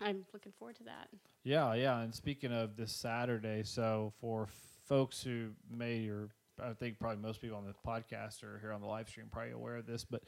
[0.00, 1.08] I'm looking forward to that.
[1.44, 2.00] Yeah, yeah.
[2.00, 4.48] And speaking of this Saturday, so for
[4.88, 6.30] folks who may or
[6.62, 9.52] I think probably most people on the podcast or here on the live stream probably
[9.52, 10.22] aware of this, but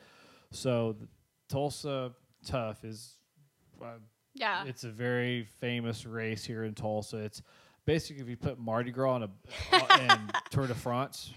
[0.51, 1.09] so the
[1.49, 2.12] Tulsa
[2.45, 3.16] Tough is
[3.83, 3.95] uh,
[4.35, 4.64] Yeah.
[4.66, 7.18] it's a very famous race here in Tulsa.
[7.18, 7.43] It's
[7.85, 9.31] basically if you put Mardi Gras on a
[9.72, 11.33] uh, and Tour de France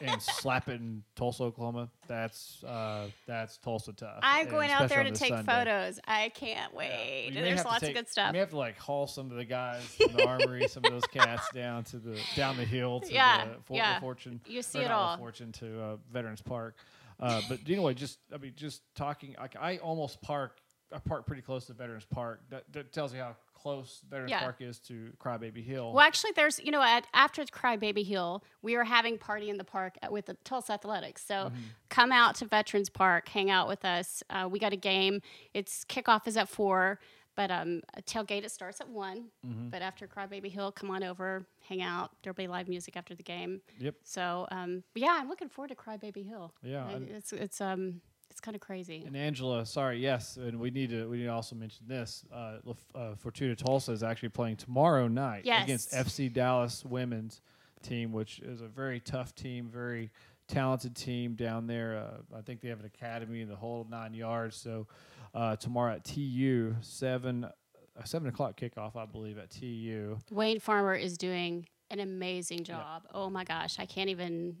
[0.00, 4.18] and slap it in Tulsa, Oklahoma, that's uh, that's Tulsa Tough.
[4.22, 5.52] I'm going out there to take Sunday.
[5.52, 6.00] photos.
[6.06, 7.30] I can't wait.
[7.34, 8.32] May There's lots take- of good stuff.
[8.32, 11.06] May have to like haul some of the guys from the armory, some of those
[11.06, 14.00] cats down to the down the hill to Yeah, the, for, yeah.
[14.00, 14.40] Fortune.
[14.46, 15.16] You see it all.
[15.16, 16.76] Fortune to uh, Veterans Park.
[17.20, 19.36] Uh, but anyway, just I mean, just talking.
[19.38, 20.58] Like I almost park.
[20.92, 22.40] I park pretty close to Veterans Park.
[22.50, 23.34] That, that tells you how
[23.64, 24.40] close Veterans Yeah.
[24.40, 25.92] Park is to Crybaby Hill.
[25.94, 29.64] Well, actually, there's you know at, after Crybaby Hill, we are having party in the
[29.64, 31.24] park at- with the Tulsa Athletics.
[31.24, 31.56] So Mm-hmm.
[31.88, 34.22] come out to Veterans Park, hang out with us.
[34.30, 35.20] Uh, we got a game.
[35.54, 37.00] It's kickoff is at four,
[37.36, 39.28] but um, a tailgate it starts at one.
[39.46, 39.70] Mm-hmm.
[39.70, 42.10] But after Crybaby Hill, come on over, hang out.
[42.22, 43.62] There'll be live music after the game.
[43.80, 43.94] Yep.
[44.04, 46.52] So um, yeah, I'm looking forward to Crybaby Hill.
[46.62, 48.02] Yeah, I- it's it's um
[48.44, 49.02] kind of crazy.
[49.06, 52.24] And Angela, sorry, yes, and we need to we need to also mention this.
[52.32, 55.64] Uh, Lef- uh, Fortuna Tulsa is actually playing tomorrow night Yes.
[55.64, 57.40] against FC Dallas women's
[57.82, 60.10] team, which is a very tough team, very
[60.46, 61.96] talented team down there.
[61.96, 64.56] Uh, I think they have an academy in the whole nine yards.
[64.56, 64.86] So
[65.34, 70.18] uh, tomorrow at TU, seven uh, seven o'clock kickoff, I believe, at TU.
[70.30, 73.04] Wayne Farmer is doing an amazing job.
[73.14, 74.56] Oh my gosh, I can't even.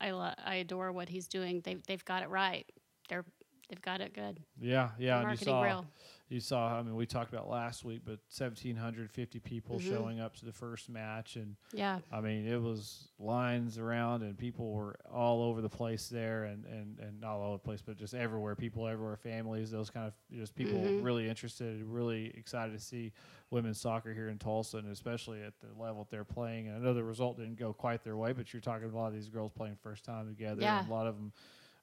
[0.00, 1.60] I lo- I adore what he's doing.
[1.64, 2.66] They they've got it right.
[3.08, 3.24] They're
[3.68, 4.40] they've got it good.
[4.60, 5.86] Yeah, yeah, and you saw real.
[6.28, 6.78] you saw.
[6.78, 9.88] I mean, we talked about last week, but seventeen hundred fifty people Mhm.
[9.88, 14.38] showing up to the first match, and Yeah, I mean, it was lines around, and
[14.38, 17.82] people were all over the place there, and and and not all over the place,
[17.82, 18.54] but just everywhere.
[18.54, 21.02] People everywhere, families, those kind of just people Mhm.
[21.04, 23.12] really interested, really excited to see
[23.50, 26.68] women's soccer here in Tulsa, and especially at the level that they're playing.
[26.68, 29.08] And I know the result didn't go quite their way, but you're talking a lot
[29.08, 30.80] of these girls playing first time together, Yeah.
[30.80, 31.32] and a lot of them,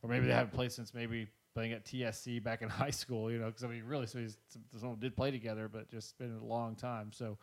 [0.03, 3.31] or maybe they haven't played since maybe playing at TSC back in high school.
[3.31, 5.67] You know, because I mean, really, so these- some some of them did play together,
[5.67, 7.11] but just been a long time.
[7.11, 7.37] So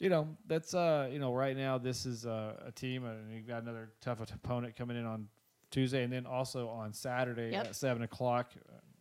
[0.00, 3.46] you know, that's uh, you know, right now this is uh, a team, and you've
[3.46, 5.28] got another tough opponent coming in on
[5.70, 7.66] Tuesday, and then also on Saturday Yep.
[7.66, 8.50] at seven o'clock.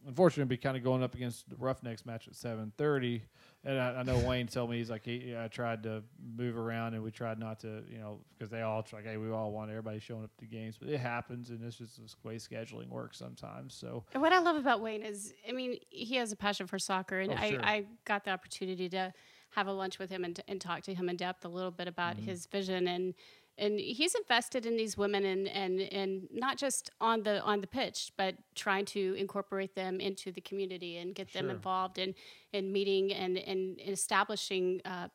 [0.08, 3.24] Unfortunately, be kind of going up against the Roughnecks match at seven thirty,
[3.66, 6.04] and I, I know Wayne told me he's like, he, I tried to
[6.38, 9.30] move around, and we tried not to, you know, because they all like, hey, we
[9.32, 12.36] all want everybody showing up to games, but it happens, and it's just the way
[12.36, 13.74] scheduling works sometimes.
[13.74, 16.80] So And what I love about Wayne is, I mean, he has a passion for
[16.80, 17.58] soccer, and Oh, I.
[17.62, 19.14] I got the opportunity to
[19.52, 21.88] have a lunch with him and, and talk to him in depth a little bit
[21.88, 22.26] about Mm-hmm.
[22.26, 23.14] his vision and
[23.60, 27.68] and he's invested in these women and, and and not just on the on the
[27.68, 31.56] pitch, but trying to incorporate them into the community and get them Sure.
[31.56, 32.16] involved in
[32.54, 34.82] in meeting and and establishing.
[34.86, 35.08] Uh,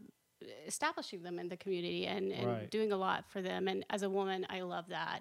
[0.67, 2.71] establishing them in the community and, and Right.
[2.71, 5.21] doing a lot for them and as a woman i love that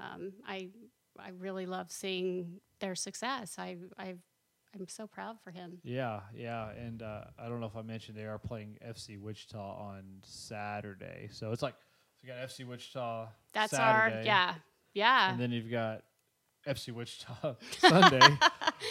[0.00, 0.70] um, i
[1.18, 3.56] I really love seeing their success.
[3.58, 4.14] I I
[4.74, 5.78] I'm so proud for him.
[5.84, 9.58] Yeah, yeah, and uh, I don't know if I mentioned they are playing FC Wichita
[9.90, 11.74] on Saturday, so it's like
[12.22, 13.28] so you got FC Wichita.
[13.52, 14.54] That's Saturday, our yeah
[14.94, 15.30] yeah.
[15.32, 16.02] and then you've got
[16.66, 18.38] FC Wichita Sunday,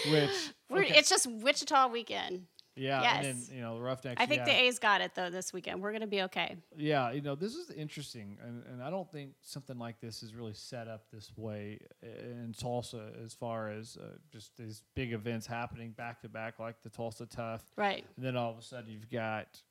[0.10, 0.30] which
[0.72, 2.48] okay, It's just Wichita weekend.
[2.76, 3.26] yeah, yes.
[3.26, 4.22] and then you know the Roughnecks.
[4.22, 5.82] I think yeah, the A's got it though this weekend.
[5.82, 6.58] We're gonna be okay.
[6.76, 10.36] Yeah, you know, this is interesting, and, and I don't think something like this is
[10.36, 15.48] really set up this way in Tulsa as far as uh, just these big events
[15.48, 17.64] happening back to back, like the Tulsa Tough.
[17.78, 18.06] Right.
[18.18, 19.62] And then all of a sudden, you've got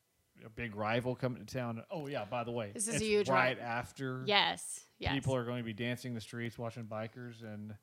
[0.45, 1.83] a big rival coming to town.
[1.91, 4.85] Oh yeah, by the way, This is a huge ri- right after Yes.
[4.99, 5.13] Yes.
[5.15, 7.75] people are going to be dancing the streets, watching bikers, and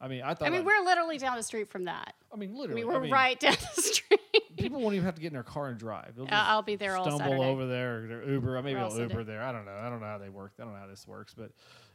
[0.00, 0.46] I mean, I thought.
[0.48, 2.14] I mean, that- we're literally down the street from that.
[2.32, 2.82] I mean, I literally.
[2.82, 4.20] mean, we're I mean, right down the street.
[4.56, 6.16] People won't even have to get in their car and drive.
[6.16, 7.44] They'll I- just I'll be there all stumble Saturday.
[7.44, 8.62] over there, or Uber.
[8.62, 9.42] Maybe else Uber there.
[9.42, 9.72] I don't know.
[9.76, 10.52] I don't know how they work.
[10.58, 11.50] I don't know how this works, but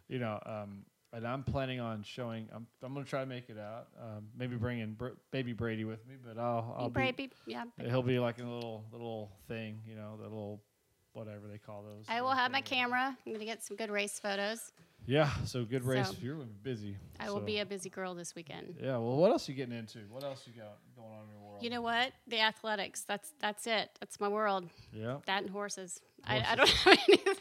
[0.07, 0.85] you know, um,
[1.15, 2.47] and I'm planning on showing.
[2.53, 3.87] I'm I'm going to try to make it out.
[3.99, 7.63] Um, maybe bring in Br- baby Brady with me, but I'll I'll be, Brady, yeah.
[7.79, 10.61] He'll be like a little little thing, you know, the little
[11.13, 12.05] whatever they call those.
[12.09, 13.17] I will have my camera.
[13.25, 14.73] I'm gonna get some good race photos.
[15.07, 16.07] Yeah, so good race.
[16.07, 16.97] So, You're busy.
[17.19, 18.75] I will so- be a busy girl this weekend.
[18.81, 18.97] Yeah.
[18.97, 19.99] Well, what else are you getting into?
[20.09, 21.63] What else you got going on in your world?
[21.63, 22.11] You know what?
[22.27, 23.01] The athletics.
[23.07, 23.89] That's that's it.
[23.99, 24.67] That's my world.
[24.91, 25.17] Yeah.
[25.27, 26.01] That and horses.
[26.23, 27.35] I, I don't have anything.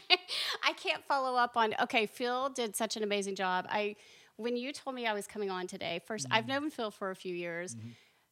[0.65, 1.75] I can't follow up on.
[1.83, 3.67] Okay, Phil did such an amazing job.
[3.69, 3.95] I
[4.37, 6.01] when you told me I was coming on today.
[6.09, 7.75] 1st i I've known Phil for a few years.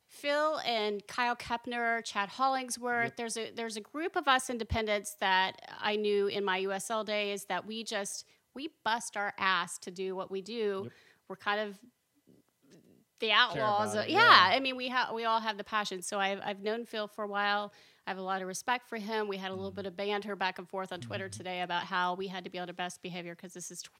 [0.08, 3.16] Phil and Kyle Kepner, Chad Hollingsworth.
[3.16, 7.46] There's a there's a group of us independents that I knew in my USL days
[7.46, 10.90] that we just we bust our ass to do what we do.
[11.28, 11.80] We're kind of
[13.20, 13.96] the outlaws.
[13.96, 14.20] of- yeah.
[14.20, 14.56] yeah.
[14.56, 16.02] I mean we have we all have the passion.
[16.02, 17.74] So I've I've known Phil for a while.
[18.06, 19.28] I have a lot of respect for him.
[19.28, 19.76] We had a little Mm.
[19.76, 22.60] bit of banter back and forth on Twitter today about how we had to be
[22.60, 23.92] on our best behavior because this is tw-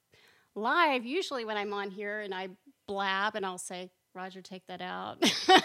[0.56, 1.06] live.
[1.06, 2.50] Usually when I'm on here and I
[2.88, 5.18] blab and I'll say, Roger, take that out.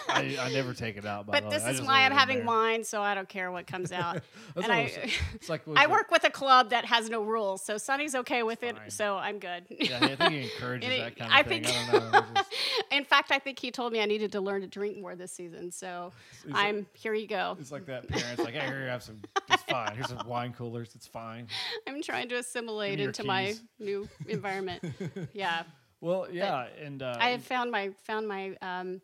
[0.09, 1.26] I, I never take it out.
[1.26, 1.51] By but way.
[1.57, 2.46] this I is why I'm having there.
[2.46, 4.22] mine, so I don't care what comes out.
[4.57, 4.90] And I,
[5.34, 8.62] it's like I work with a club that has no rules, so Sonny's okay with
[8.62, 9.64] it, so I'm good.
[9.68, 11.62] Yeah, I think he encourages that kind of I thing.
[11.64, 12.24] think- I don't know.
[12.36, 12.53] Just-
[12.90, 15.32] In fact, I think he told me I needed to learn to drink more this
[15.32, 15.70] season.
[15.70, 16.12] So
[16.44, 17.12] It's- I'm here.
[17.12, 17.57] You go.
[17.61, 19.20] It's like that parents like, hey, here you have some.
[19.51, 19.94] It's fine.
[19.94, 20.92] Here's some wine coolers.
[20.94, 21.49] It's fine.
[21.86, 24.82] I'm trying to assimilate into my new environment.
[25.34, 25.64] yeah.
[26.01, 29.01] Well, yeah, and uh, I have found my found my um,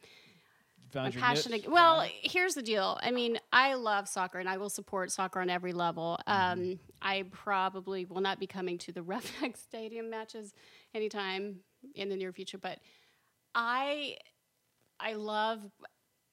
[0.91, 1.53] found my passion.
[1.53, 1.55] niche?
[1.55, 2.99] ag- Well, here's the deal.
[3.03, 6.19] I mean, I love soccer and I will support soccer on every level.
[6.31, 6.65] Mm-hmm.
[6.73, 10.55] Um, I probably will not be coming to the Roughneck Stadium matches
[10.95, 11.57] anytime
[11.95, 12.79] in the near future, but
[13.55, 14.17] I
[15.01, 15.61] I love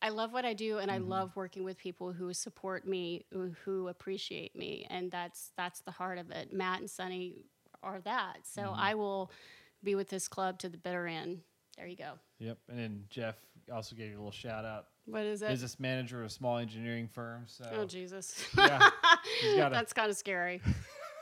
[0.02, 1.10] I love what I do and I Mm-hmm.
[1.10, 5.92] love working with people who support me, who, who appreciate me, and that's that's the
[5.92, 6.54] heart of it.
[6.54, 7.46] Matt and Sonny
[7.84, 8.40] are that.
[8.46, 8.76] So Mm-hmm.
[8.78, 9.32] I will
[9.84, 11.40] be with this club to the bitter end.
[11.78, 12.12] There you go.
[12.40, 13.36] Yep, and then Jeff
[13.74, 14.88] also gave you a little shout out.
[15.06, 15.48] What is it?
[15.50, 17.44] Business manager of a small engineering firm.
[17.48, 18.46] So, Oh Jesus.
[18.58, 18.90] yeah,
[19.70, 20.62] That's kind of scary.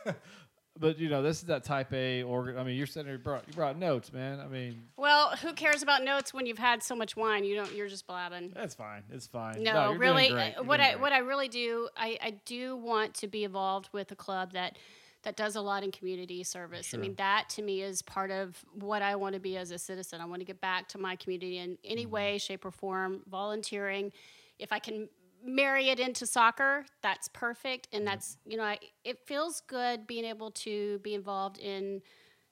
[0.80, 2.58] but you know, this is that Type A organ.
[2.58, 4.40] I mean, you're sitting there, you brought, you brought notes, man.
[4.40, 7.44] I mean, Well, who cares about notes when you've had so much wine?
[7.44, 7.74] You don't.
[7.74, 8.52] You're just blabbing.
[8.56, 9.04] that's fine.
[9.12, 9.64] It's fine.
[9.64, 10.32] No, doing really.
[10.34, 14.12] uh, What I what I really do, I, I do want to be involved with
[14.12, 14.78] a club that
[15.24, 16.88] that does a lot in community service.
[16.88, 17.00] Sure.
[17.00, 19.78] I mean, that to me is part of what I want to be as a
[19.78, 20.22] citizen.
[20.22, 22.12] I want to get back to my community in any Mm-hmm.
[22.12, 23.22] way, shape, or form.
[23.30, 24.12] Volunteering,
[24.60, 25.10] if I can
[25.44, 27.90] marry it into soccer, that's perfect.
[27.92, 32.02] And that's you know, I, it feels good being able to be involved in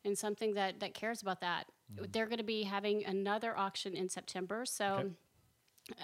[0.04, 1.68] in something that that cares about that.
[2.12, 4.86] They're going to be having another auction in September, so.
[4.86, 5.10] Okay.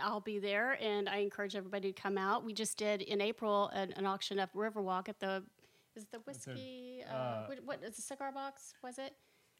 [0.01, 2.45] I'll be there, and I encourage everybody to come out.
[2.45, 5.43] We just did in April an, an auction of Riverwalk at the
[5.95, 9.13] is it the whiskey uh, uh, what, what is the cigar box was it?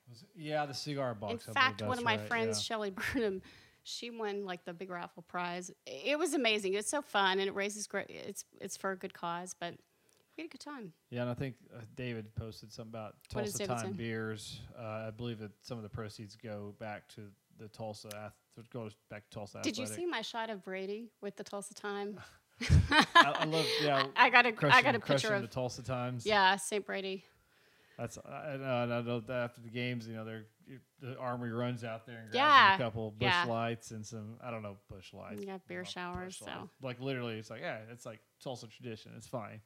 [0.10, 1.48] Was it- Yeah, the cigar box.
[1.48, 2.64] in fact, one of my right, friends, yeah.
[2.64, 3.42] Shelley Burnham,
[3.84, 5.72] she won like the big raffle prize.
[5.86, 6.74] It was amazing.
[6.74, 8.08] It's so fun, and it raises great.
[8.10, 9.76] It's it's for a good cause, but
[10.38, 10.94] we had a good time.
[11.10, 14.62] Yeah, and I think uh, David posted something about Tulsa Time beers.
[14.78, 17.22] Uh, I believe that some of the proceeds go back to
[17.60, 18.10] the Tulsa.
[18.16, 18.34] Ath-
[18.72, 19.60] goes back to Tulsa.
[19.64, 22.20] Did you see my shot of Brady with the Tulsa Time?
[22.62, 23.66] I, I love.
[23.84, 26.26] Yeah, I got a I crushing- got a picture of the Tulsa Times.
[26.26, 26.86] yeah St.
[26.86, 27.24] Brady.
[27.98, 30.46] That's I, I know- and I know after the games, you know, they're
[31.02, 33.44] the army runs out there and grabs Yeah, a couple Busch yeah.
[33.46, 35.44] lights and some I don't know Busch lights.
[35.46, 36.46] Yeah, beer showers, so.
[36.46, 36.58] lights.
[36.82, 39.12] like literally, it's like yeah, it's like Tulsa tradition.
[39.18, 39.60] It's fine.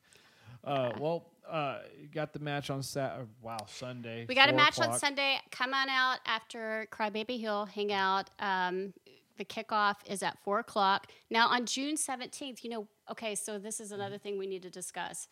[0.64, 3.20] Uh, well, uh, you got the match on Sat.
[3.42, 4.26] Wow, Sunday.
[4.28, 4.98] We got a 4 match on.
[4.98, 5.38] Sunday.
[5.52, 7.66] Come on out after Crybaby Hill.
[7.66, 8.30] Hang out.
[8.40, 8.94] Um,
[9.38, 11.08] the kickoff is at four o'clock.
[11.30, 12.88] Now on June seventeenth, you know.
[13.12, 15.28] Okay, so this is another thing we need to discuss.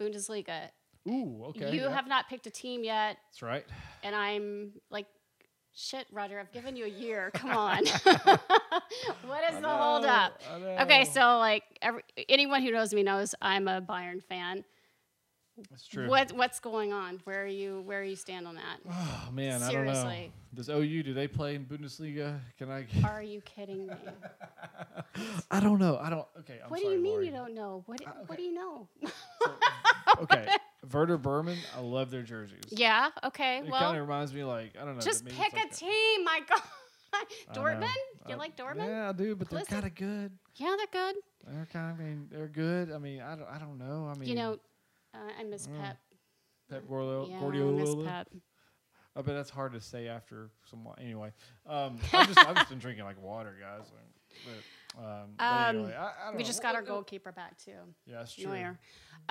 [0.00, 0.70] Bundesliga.
[1.08, 1.72] Ooh, okay.
[1.72, 1.94] you yeah.
[1.94, 3.64] have not picked a team yet, That's right.
[4.02, 5.06] and I'm like,
[5.72, 6.40] shit, Roger.
[6.40, 7.30] I've given you a year.
[7.34, 7.84] Come on.
[9.24, 10.40] what is the hold up?
[10.52, 10.76] I know.
[10.80, 14.64] Okay, so like every, anyone who knows me knows I'm a Bayern fan.
[15.70, 16.08] That's true.
[16.08, 17.20] What what's going on?
[17.24, 17.80] Where are you?
[17.86, 18.78] Where are you stand on that?
[19.28, 20.28] Oh man, I don't know.
[20.54, 22.38] Does OU do they play in Bundesliga?
[22.58, 22.82] Can I?
[22.82, 23.94] Get Are you kidding me?
[25.50, 25.98] I don't know.
[26.00, 26.26] I don't.
[26.40, 26.58] Okay.
[26.62, 27.26] I'm what do you mean Lori.
[27.26, 27.82] you don't know?
[27.86, 28.36] What What okay.
[28.36, 28.88] do you know?
[30.20, 30.46] Okay,
[30.92, 31.58] Werder Bremen.
[31.76, 32.60] I love their jerseys.
[32.70, 33.10] yeah.
[33.24, 33.58] Okay.
[33.58, 35.00] It well, kind of reminds me like I don't know.
[35.02, 36.24] just pick like a team.
[36.24, 36.62] My God.
[37.12, 37.24] I.
[37.52, 37.88] Dortmund.
[38.28, 38.86] You Uh, like Dortmund?
[38.88, 40.30] Yeah, I do, but they're kind of good.
[40.54, 41.16] Yeah, they're good.
[41.46, 42.00] They're kind of.
[42.00, 42.92] I mean, they're good.
[42.92, 43.48] I mean, I don't.
[43.48, 44.10] I don't know.
[44.14, 44.58] I mean, You know,
[45.16, 45.80] uh, I miss Mm.
[45.80, 45.96] Pep.
[46.70, 47.28] Pep Guardiola.
[47.28, 47.72] Yeah, I Guardiola.
[47.72, 48.28] miss Pep.
[49.14, 50.86] I bet that's hard to say after some.
[51.00, 51.32] Anyway,
[51.66, 53.86] um, I've just I've just been drinking like water, guys.
[54.44, 56.44] But, um, but Um, anyway, I, I We know.
[56.44, 57.78] just got our What- goalkeeper back too.
[58.06, 58.76] Yeah, that's true.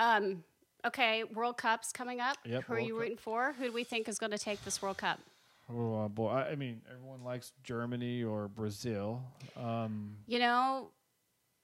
[0.00, 0.42] Um,
[0.84, 2.36] okay, World Cup's coming up.
[2.44, 3.00] Yep, Who are you Cup.
[3.02, 3.52] rooting for?
[3.52, 5.20] Who do we think is going to take this World Cup?
[5.68, 9.22] Oh uh, boy, I, I mean, everyone likes Germany or Brazil.
[9.56, 10.90] Um, You know,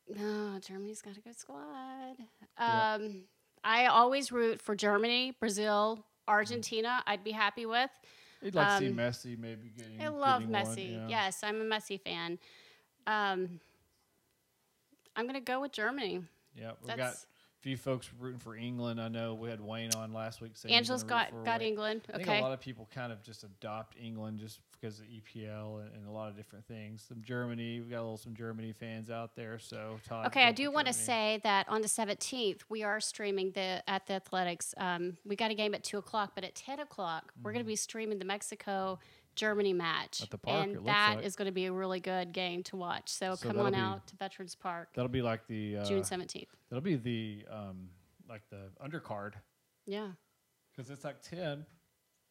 [0.08, 2.16] no, Germany's got a good squad.
[2.56, 3.24] Um,
[3.64, 7.02] I always root for Germany, Brazil, Argentina.
[7.06, 7.90] I'd be happy with.
[8.42, 10.00] you'd like to see Um, Messi maybe getting.
[10.00, 10.92] I love getting one, Messi.
[10.92, 11.08] yeah.
[11.08, 12.38] Yes, I'm a Messi fan.
[13.06, 13.60] Um,
[15.14, 16.22] I'm going to go with Germany.
[16.56, 17.14] Yeah, we got
[17.62, 19.00] few folks rooting for England.
[19.00, 20.52] I know we had Wayne on last week.
[20.54, 21.68] saying Angela's got got Wayne.
[21.68, 22.02] England.
[22.12, 22.38] I think Okay.
[22.40, 26.08] a lot of people kind of just adopt England just because of EPL and, and
[26.08, 27.04] a lot of different things.
[27.08, 29.60] Some Germany, we got a little some Germany fans out there.
[29.60, 33.52] So Todd, Okay, I do want to say that on the 17th we are streaming
[33.52, 34.74] the at the Athletics.
[34.76, 37.68] Um, we got a game at two o'clock, but at 10 o'clock we're going to
[37.68, 38.98] be streaming the Mexico
[39.34, 40.22] Germany match.
[40.22, 41.24] At the park, and that like.
[41.24, 43.08] is going to be a really good game to watch.
[43.08, 46.48] So, So come on out to Veterans Park, that'll be like the uh, June 17th.
[46.68, 47.88] that'll be the um,
[48.28, 49.34] like the undercard
[49.86, 50.08] Yeah,
[50.70, 51.64] because it's like ten.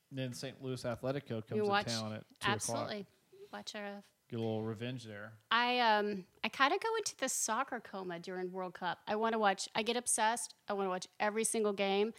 [0.09, 0.61] And then St.
[0.61, 2.53] Louis Atletico comes you to watch town at two o'clock.
[2.53, 3.05] absolutely.
[3.53, 4.03] Watch our.
[4.29, 5.33] Get a little revenge there.
[5.51, 8.99] I um I kind of go into the soccer coma during World Cup.
[9.07, 9.67] I want to watch.
[9.75, 10.55] I get obsessed.
[10.69, 12.13] I want to watch every single game.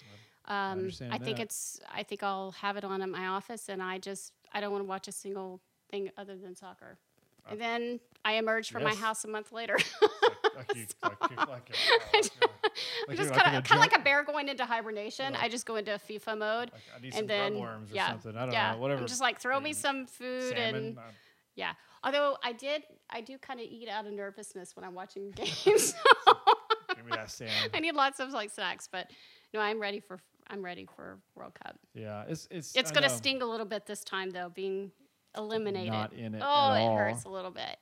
[0.47, 1.81] Um, understand I think it's.
[1.91, 4.85] I think I'll have it on at my office, and I just I don't want
[4.85, 6.99] to watch a single thing other than soccer.
[7.51, 9.77] And then I emerge from my house a month later.
[10.57, 10.69] like
[11.03, 11.71] like, like, like,
[12.13, 12.59] I'm
[13.09, 15.35] like just like kind of kind like a bear going into hibernation.
[15.37, 18.11] I just go into FIFA mode, like, I need some and then worms or yeah,
[18.11, 18.37] something.
[18.37, 18.73] I don't yeah.
[18.73, 18.79] know.
[18.79, 19.01] Whatever.
[19.01, 20.75] I'm just like throw me some food salmon.
[20.75, 21.03] and uh,
[21.57, 21.73] yeah.
[22.05, 25.95] Although I did, I do kind of eat out of nervousness when I'm watching games.
[26.95, 27.55] give me that salmon.
[27.75, 29.11] I need lots of like snacks, but
[29.53, 30.19] no, I'm ready for
[30.53, 31.79] I'm ready for World Cup.
[31.95, 32.77] Yeah, it's it's.
[32.77, 33.15] It's gonna know.
[33.15, 34.93] sting a little bit this time though, being
[35.37, 35.93] eliminated.
[35.93, 36.97] Not in it oh, it all.
[36.97, 37.79] hurts a little bit.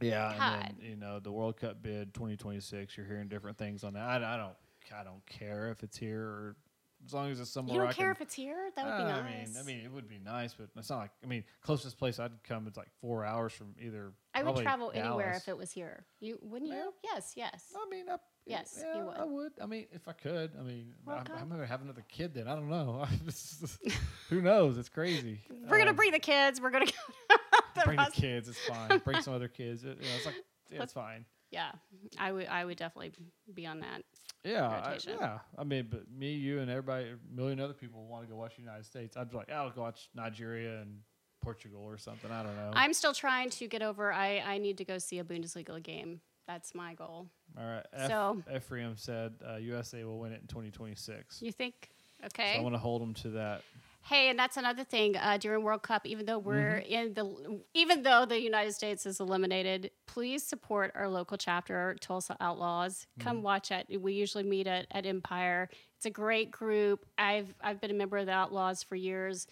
[0.00, 0.40] Yeah, God.
[0.40, 2.96] and then you know the World Cup bid 2026.
[2.96, 4.02] You're hearing different things on that.
[4.02, 4.54] I, I don't
[4.98, 6.56] I don't care if it's here or
[7.04, 7.74] as long as it's somewhere.
[7.74, 8.70] You don't I care can, if it's here?
[8.74, 9.22] That would be Uh, nice.
[9.22, 11.98] I mean, I mean, it would be nice, but it's not like I mean, closest
[11.98, 14.12] place I'd come is like four hours from either.
[14.34, 16.06] I would travel anywhere if it was here.
[16.20, 16.84] You wouldn't Yeah.
[16.84, 16.94] you?
[17.04, 17.72] Yes, yes.
[17.76, 19.16] I mean, I, Yes, yeah, you would.
[19.16, 19.52] I would.
[19.60, 20.52] I mean, if I could.
[20.58, 22.46] I mean, I'm, I'm gonna have another kid then.
[22.46, 23.04] I don't know.
[24.30, 24.78] Who knows?
[24.78, 25.40] It's crazy.
[25.68, 26.60] We're gonna Um, bring the kids.
[26.60, 26.86] We're gonna
[27.28, 27.82] go.
[27.84, 28.48] bring the kids.
[28.48, 28.98] It's fine.
[29.04, 29.84] bring some other kids.
[29.84, 30.36] It, you know, it's like
[30.70, 31.24] yeah, it's fine.
[31.50, 31.72] Yeah,
[32.18, 32.46] I would.
[32.46, 33.12] I would definitely
[33.52, 34.02] be on that.
[34.44, 35.38] Yeah, I, yeah.
[35.58, 38.54] I mean, but me, you, and everybody, a million other people want to go watch
[38.56, 39.16] the United States.
[39.16, 41.00] I'd be like, I'll go watch Nigeria and
[41.42, 42.30] Portugal or something.
[42.30, 42.70] I don't know.
[42.74, 44.12] I'm still trying to get over.
[44.12, 46.20] I I need to go see a Bundesliga game.
[46.46, 47.26] That's my goal.
[47.58, 47.86] All right.
[47.92, 51.42] F- So- Ephraim said uh, USA will win it in 2026.
[51.42, 51.90] You think?
[52.20, 52.56] So Okay.
[52.58, 53.62] I want to hold them to that.
[54.02, 56.06] Hey, and that's another thing uh, during World Cup.
[56.06, 56.92] Even though we're Mm-hmm.
[56.92, 62.36] in the, even though the United States is eliminated, please support our local chapter, Tulsa
[62.40, 63.06] Outlaws.
[63.18, 63.28] Mm-hmm.
[63.28, 64.00] Come watch it.
[64.00, 65.68] We usually meet at, at Empire.
[65.96, 67.04] It's a great group.
[67.18, 69.46] I've I've been a member of the Outlaws for years.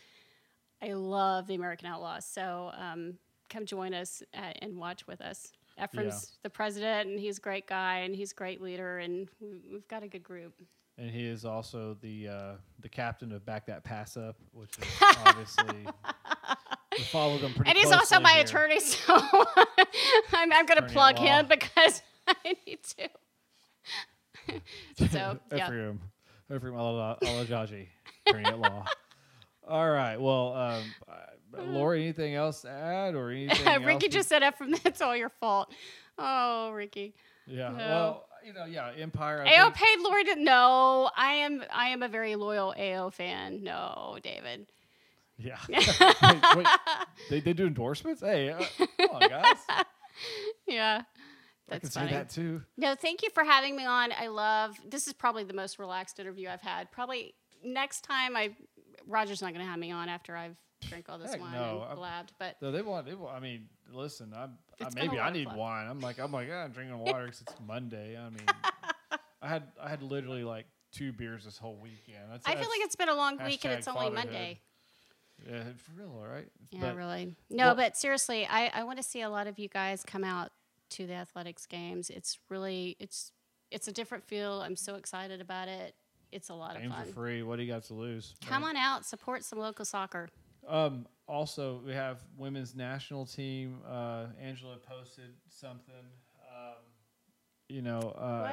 [0.80, 2.24] I love the American Outlaws.
[2.24, 3.14] So um,
[3.50, 5.52] come join us uh, and watch with us.
[5.82, 9.60] Ephraim's the president, and he's a great guy, and he's a great leader, and we-
[9.72, 10.54] we've got a good group.
[10.96, 14.84] And he is also the uh, the captain of Back That Pass Up, which is
[15.26, 15.86] obviously
[16.96, 17.68] we follow them pretty.
[17.70, 18.42] and he's also my here.
[18.44, 19.02] attorney, so
[20.32, 23.08] I'm, I'm going to plug him because I need to.
[25.08, 26.00] so yeah, Ephraim,
[26.54, 27.88] Ephraim Ala- Alajaji,
[28.26, 28.84] attorney at law.
[29.66, 30.20] All right.
[30.20, 30.82] Well, um,
[31.62, 33.84] Lori, anything else to add or anything?
[33.84, 35.72] Ricky just said that from that's all your fault.
[36.18, 37.14] Oh, Ricky.
[37.46, 37.70] Yeah.
[37.70, 37.76] No.
[37.76, 39.44] Well, you know, yeah, Empire.
[39.46, 41.10] I AO think- paid Lori to no.
[41.16, 43.62] I am I am a very loyal AO fan.
[43.62, 44.66] No, David.
[45.36, 45.58] Yeah.
[45.68, 46.66] wait, wait,
[47.28, 48.20] they, they do endorsements?
[48.20, 48.62] Hey, uh,
[48.98, 49.56] come on, guys.
[50.66, 51.02] Yeah.
[51.68, 52.12] I can That's see funny.
[52.12, 52.62] that too.
[52.76, 54.12] No, thank you for having me on.
[54.12, 56.92] I love this is probably the most relaxed interview I've had.
[56.92, 57.34] Probably
[57.64, 58.54] next time I
[59.06, 60.56] Roger's not gonna have me on after I've
[60.88, 62.32] drank all this Heck wine no, and I'm- blabbed.
[62.38, 63.36] But no, they want, they want.
[63.36, 64.44] I mean, listen, I,
[64.84, 65.86] a maybe I need wine.
[65.88, 68.18] I'm like, I'm like, yeah, I'm drinking water because it's Monday.
[68.18, 68.46] I mean,
[69.42, 72.24] I had, I had literally like two beers this whole weekend.
[72.30, 74.10] That's, I feel like it's been a long week and it's only.
[74.10, 74.60] Monday.
[75.50, 76.48] yeah, for real, all right.
[76.70, 77.34] Yeah, But- really.
[77.50, 80.24] No, well- but seriously, I, I want to see a lot of you guys come
[80.24, 80.50] out
[80.90, 82.10] to the athletics games.
[82.10, 83.32] It's really it's
[83.70, 84.60] it's a different feel.
[84.62, 85.94] I'm so excited about it.
[86.30, 87.04] It's a lot of fun.
[87.12, 87.42] free.
[87.42, 88.34] What do you got to lose?
[88.44, 88.70] Come right?
[88.70, 90.28] on out, support some local soccer.
[90.68, 93.78] Um, also, we have women's national team.
[93.88, 95.94] Uh, Angela posted something.
[96.50, 96.74] Um,
[97.68, 98.52] you know, uh,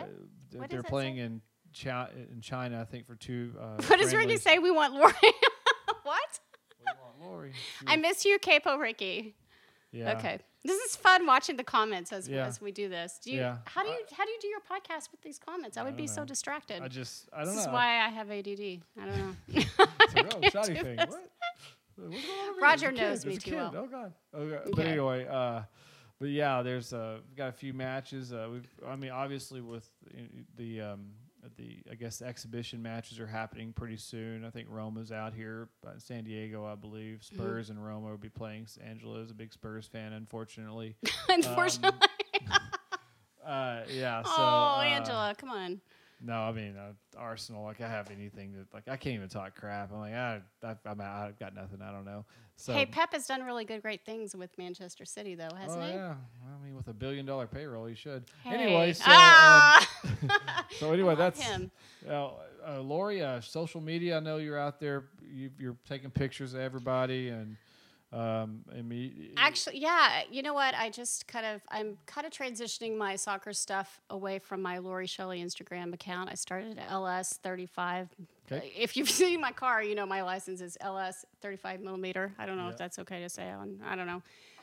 [0.51, 0.59] What?
[0.62, 1.22] What they're playing say?
[1.24, 1.41] in
[1.74, 3.53] China, in China, I think, for two.
[3.59, 4.59] Uh, What does Ricky say?
[4.59, 5.14] We want Lori.
[6.03, 6.39] what?
[6.80, 7.51] We want Lori.
[7.80, 9.36] She I miss you, Capo Ricky.
[9.91, 10.18] yeah.
[10.18, 10.39] Okay.
[10.64, 12.45] This is fun watching the comments as, Yeah.
[12.45, 13.20] as we do this.
[13.24, 13.57] Do you Yeah.
[13.66, 15.76] how do you how do you do your podcast with these comments?
[15.76, 16.84] I I would be don't so distracted.
[16.84, 17.62] I just, I don't this know.
[17.62, 18.82] is why I have ADD.
[19.01, 19.36] I don't know.
[19.47, 20.95] It's oh, can't shoddy thing.
[20.97, 21.09] this.
[21.09, 21.32] What?
[21.95, 22.61] What's going on over here?
[22.61, 22.97] Roger kid.
[23.01, 23.73] knows me too well.
[23.75, 24.13] Oh God.
[24.35, 24.59] Okay.
[24.71, 24.89] But Okay.
[24.91, 25.61] anyway, uh,
[26.19, 28.31] but yeah, there's uh, we've got a few matches.
[28.33, 29.89] Uh, we've, I mean, obviously with
[30.57, 31.11] the um,
[31.57, 34.45] the I guess the exhibition matches are happening pretty soon.
[34.45, 37.19] I think Roma's out here, uh, San Diego, I believe.
[37.21, 37.35] Mm-hmm.
[37.35, 38.67] Spurs and Roma will be playing.
[38.85, 40.95] Angela is a big Spurs fan, unfortunately.
[41.29, 41.99] Unfortunately.
[43.45, 44.21] Uh, yeah.
[44.25, 45.81] So, oh, uh, Angela, come on.
[46.24, 47.63] No, I mean uh, Arsenal.
[47.63, 49.91] Like I have anything that like I can't even talk crap.
[49.91, 51.01] I'm like I, I I'm.
[51.01, 51.82] I've got nothing.
[51.82, 52.26] I don't know.
[52.61, 55.88] So hey, Pep has done really good, great things with Manchester City, though, hasn't oh
[55.88, 55.93] he?
[55.93, 56.13] yeah.
[56.45, 58.26] I mean, with a billion dollar payroll, he should.
[58.43, 58.55] Hey.
[58.55, 59.89] Anyway, so ah!
[60.03, 60.30] um,
[60.80, 61.72] so anyway, that's him.
[62.07, 62.30] Uh,
[62.67, 63.24] uh, Lori.
[63.24, 64.17] Uh, social media.
[64.17, 65.05] I know you're out there.
[65.28, 67.57] You, you're taking pictures of everybody and
[68.14, 68.64] um.
[69.38, 70.24] Actually, yeah.
[70.30, 70.76] You know what?
[70.76, 75.07] I just kind of, I'm kind of transitioning my soccer stuff away from my Lori
[75.07, 76.30] Shelley Instagram account.
[76.30, 78.09] I started at LS35.
[78.51, 78.72] Okay.
[78.78, 82.34] If you've seen my car, you know my license is LS 35 millimeter.
[82.38, 82.72] I don't know Yeah.
[82.72, 83.80] if that's okay to say on.
[83.86, 84.22] I don't know.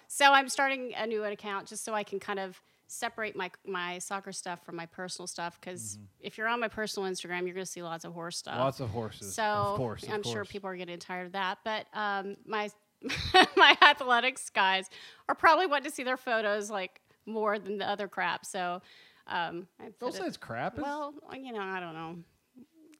[0.08, 3.98] So I'm starting a new account just so I can kind of separate my my
[3.98, 7.66] soccer stuff from my personal stuff because if you're on my personal Instagram, you're going
[7.66, 8.54] to see lots of horse stuff.
[8.54, 8.62] Mm-hmm.
[8.62, 9.34] Lots of horses.
[9.34, 11.58] So of course, of I'm sure people are getting tired of that.
[11.64, 12.70] But um, my
[13.56, 14.88] my athletics guys
[15.28, 18.44] are probably wanting to see their photos like more than the other crap.
[18.46, 18.82] So
[19.26, 20.74] Um, I Don't say it's crap.
[20.74, 22.16] It's, well, you know, I don't know.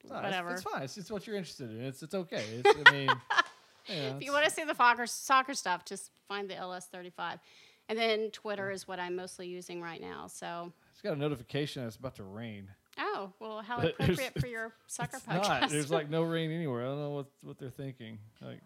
[0.03, 0.51] it's, not- it's- whatever.
[0.53, 0.83] It's, fine.
[0.83, 1.81] It's just what you're interested in.
[1.83, 2.45] It's it's okay.
[2.65, 3.07] It's, I mean,
[3.89, 7.41] know, If you want to see the soccer soccer stuff, just find the LS35.
[7.89, 10.27] And then Twitter is what I'm mostly using right now.
[10.27, 12.69] So, it's got a notification that it's about to rain.
[12.99, 15.61] oh well, how But appropriate for your soccer It's podcast.
[15.63, 15.71] not.
[15.71, 16.83] There's like no rain anywhere.
[16.83, 18.19] I don't know what what they're thinking.
[18.43, 18.61] Like,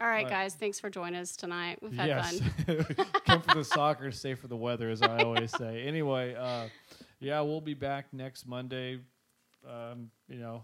[0.00, 0.30] All right, Right.
[0.30, 1.78] guys, thanks for joining us tonight.
[1.82, 2.86] We've had yes, fun.
[3.26, 5.82] come for the soccer, stay for the weather, as I always say.
[5.86, 6.68] Anyway, uh,
[7.18, 9.00] yeah, we'll be back next Monday.
[9.68, 10.62] Um, you know,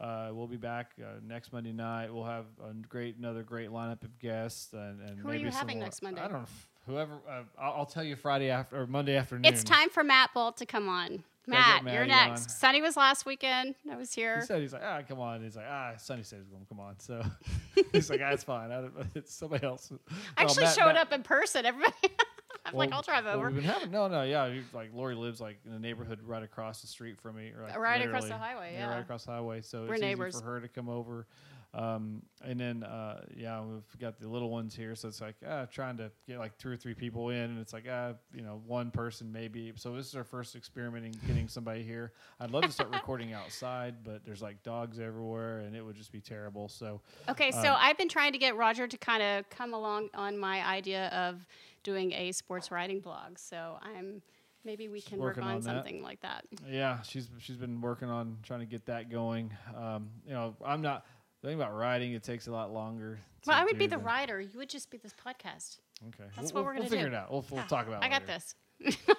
[0.00, 2.12] uh, we'll be back uh, next Monday night.
[2.12, 5.50] We'll have a great, another great lineup of guests, and, and Who are maybe you
[5.50, 6.22] having next Monday?
[6.22, 6.48] I don't know.
[6.86, 9.44] Whoever, uh, I'll, I'll tell you Friday after or Monday afternoon.
[9.44, 11.24] It's time for Matt Bolt to come on.
[11.46, 12.42] Matt, you're next.
[12.42, 12.48] on.
[12.48, 13.74] Sunny was last weekend.
[13.90, 14.40] I was He here.
[14.42, 15.42] said he's like ah come on.
[15.42, 16.98] He's like ah Sonny said he's going to come on.
[16.98, 17.22] So
[17.92, 18.70] he's like ah it's fine.
[18.72, 19.92] I don't, it's somebody else.
[20.36, 21.64] I actually Matt- showed Matt- up in person.
[21.66, 21.92] Everybody,
[22.66, 23.46] I'm like, I'll drive well, over.
[23.46, 24.52] we've been having no, no, yeah.
[24.72, 27.78] Like Lori lives like in a neighborhood right across the street from me, or, like,
[27.78, 28.90] Right across the highway, right yeah.
[28.90, 29.60] Right across the highway.
[29.62, 30.34] So We're it's neighbors.
[30.34, 31.26] easy for her to come over.
[31.76, 35.66] Um, and then uh, yeah, we've got the little ones here, so it's like ah,
[35.66, 38.62] trying to get like two or three people in, and it's like ah, you know,
[38.66, 39.72] one person maybe.
[39.76, 42.12] So this is our first experimenting getting somebody here.
[42.40, 46.12] I'd love to start recording outside, but there's like dogs everywhere, and it would just
[46.12, 46.68] be terrible.
[46.68, 50.08] So Okay, so Um, I've been trying to get Roger to kind of come along
[50.14, 51.46] on my idea of
[51.82, 53.38] doing a sports writing blog.
[53.38, 54.22] So I'm
[54.64, 56.44] maybe we She's can work on, on something like that.
[56.68, 59.52] Yeah, she's she's been working on trying to get that going.
[59.76, 61.06] Um, you know, I'm not
[61.46, 62.12] the thing about writing.
[62.12, 63.18] It takes a lot longer.
[63.46, 64.40] Well, I would be the writer.
[64.40, 65.78] You would just be this podcast.
[66.08, 67.14] Okay, That's we'll, what we're we'll gonna figure do.
[67.14, 67.30] it out.
[67.30, 68.02] We'll, we'll Yeah, talk about.
[68.02, 68.40] it I got later.
[68.80, 69.06] this.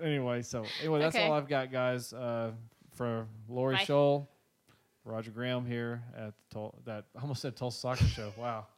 [0.00, 1.26] Anyway, so anyway, that's Okay.
[1.26, 2.12] all I've got, guys.
[2.12, 2.52] Uh,
[2.94, 3.82] for Lori Bye.
[3.82, 4.28] Scholl,
[5.04, 8.32] Roger Graham here at the Tul- that I almost said Tulsa Soccer Show.
[8.38, 8.68] Wow,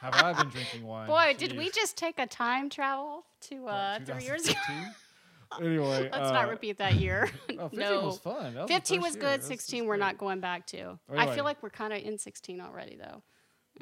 [0.00, 1.06] have I been drinking wine?
[1.06, 4.58] Boy, did we just take a time travel to uh, three years ago?
[5.58, 5.66] 2015?
[5.66, 7.30] anyway, Let's uh, not repeat that year.
[7.58, 8.06] Oh, 15 no.
[8.06, 8.54] was fun.
[8.54, 9.22] Was 15 was good.
[9.22, 10.98] That's- 16 that's we're not going back to.
[11.14, 13.22] I feel like we're kind of in 16 already, though.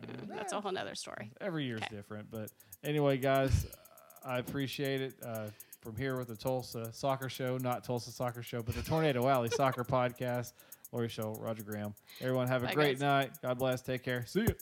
[0.00, 1.30] Mm, That's a whole nother story.
[1.40, 1.94] every year's Okay.
[1.96, 2.30] different.
[2.30, 2.50] But
[2.82, 3.66] anyway, guys,
[4.24, 5.14] I appreciate it.
[5.24, 5.48] Uh,
[5.82, 9.50] from here with the Tulsa Soccer Show, not Tulsa Soccer Show, but the Tornado Alley
[9.50, 10.52] Soccer Podcast.
[10.92, 11.94] Lori Show, Roger Graham.
[12.20, 13.00] Everyone have a Bye, great guys.
[13.00, 13.30] night.
[13.42, 13.80] God bless.
[13.82, 14.24] Take care.
[14.26, 14.54] See you.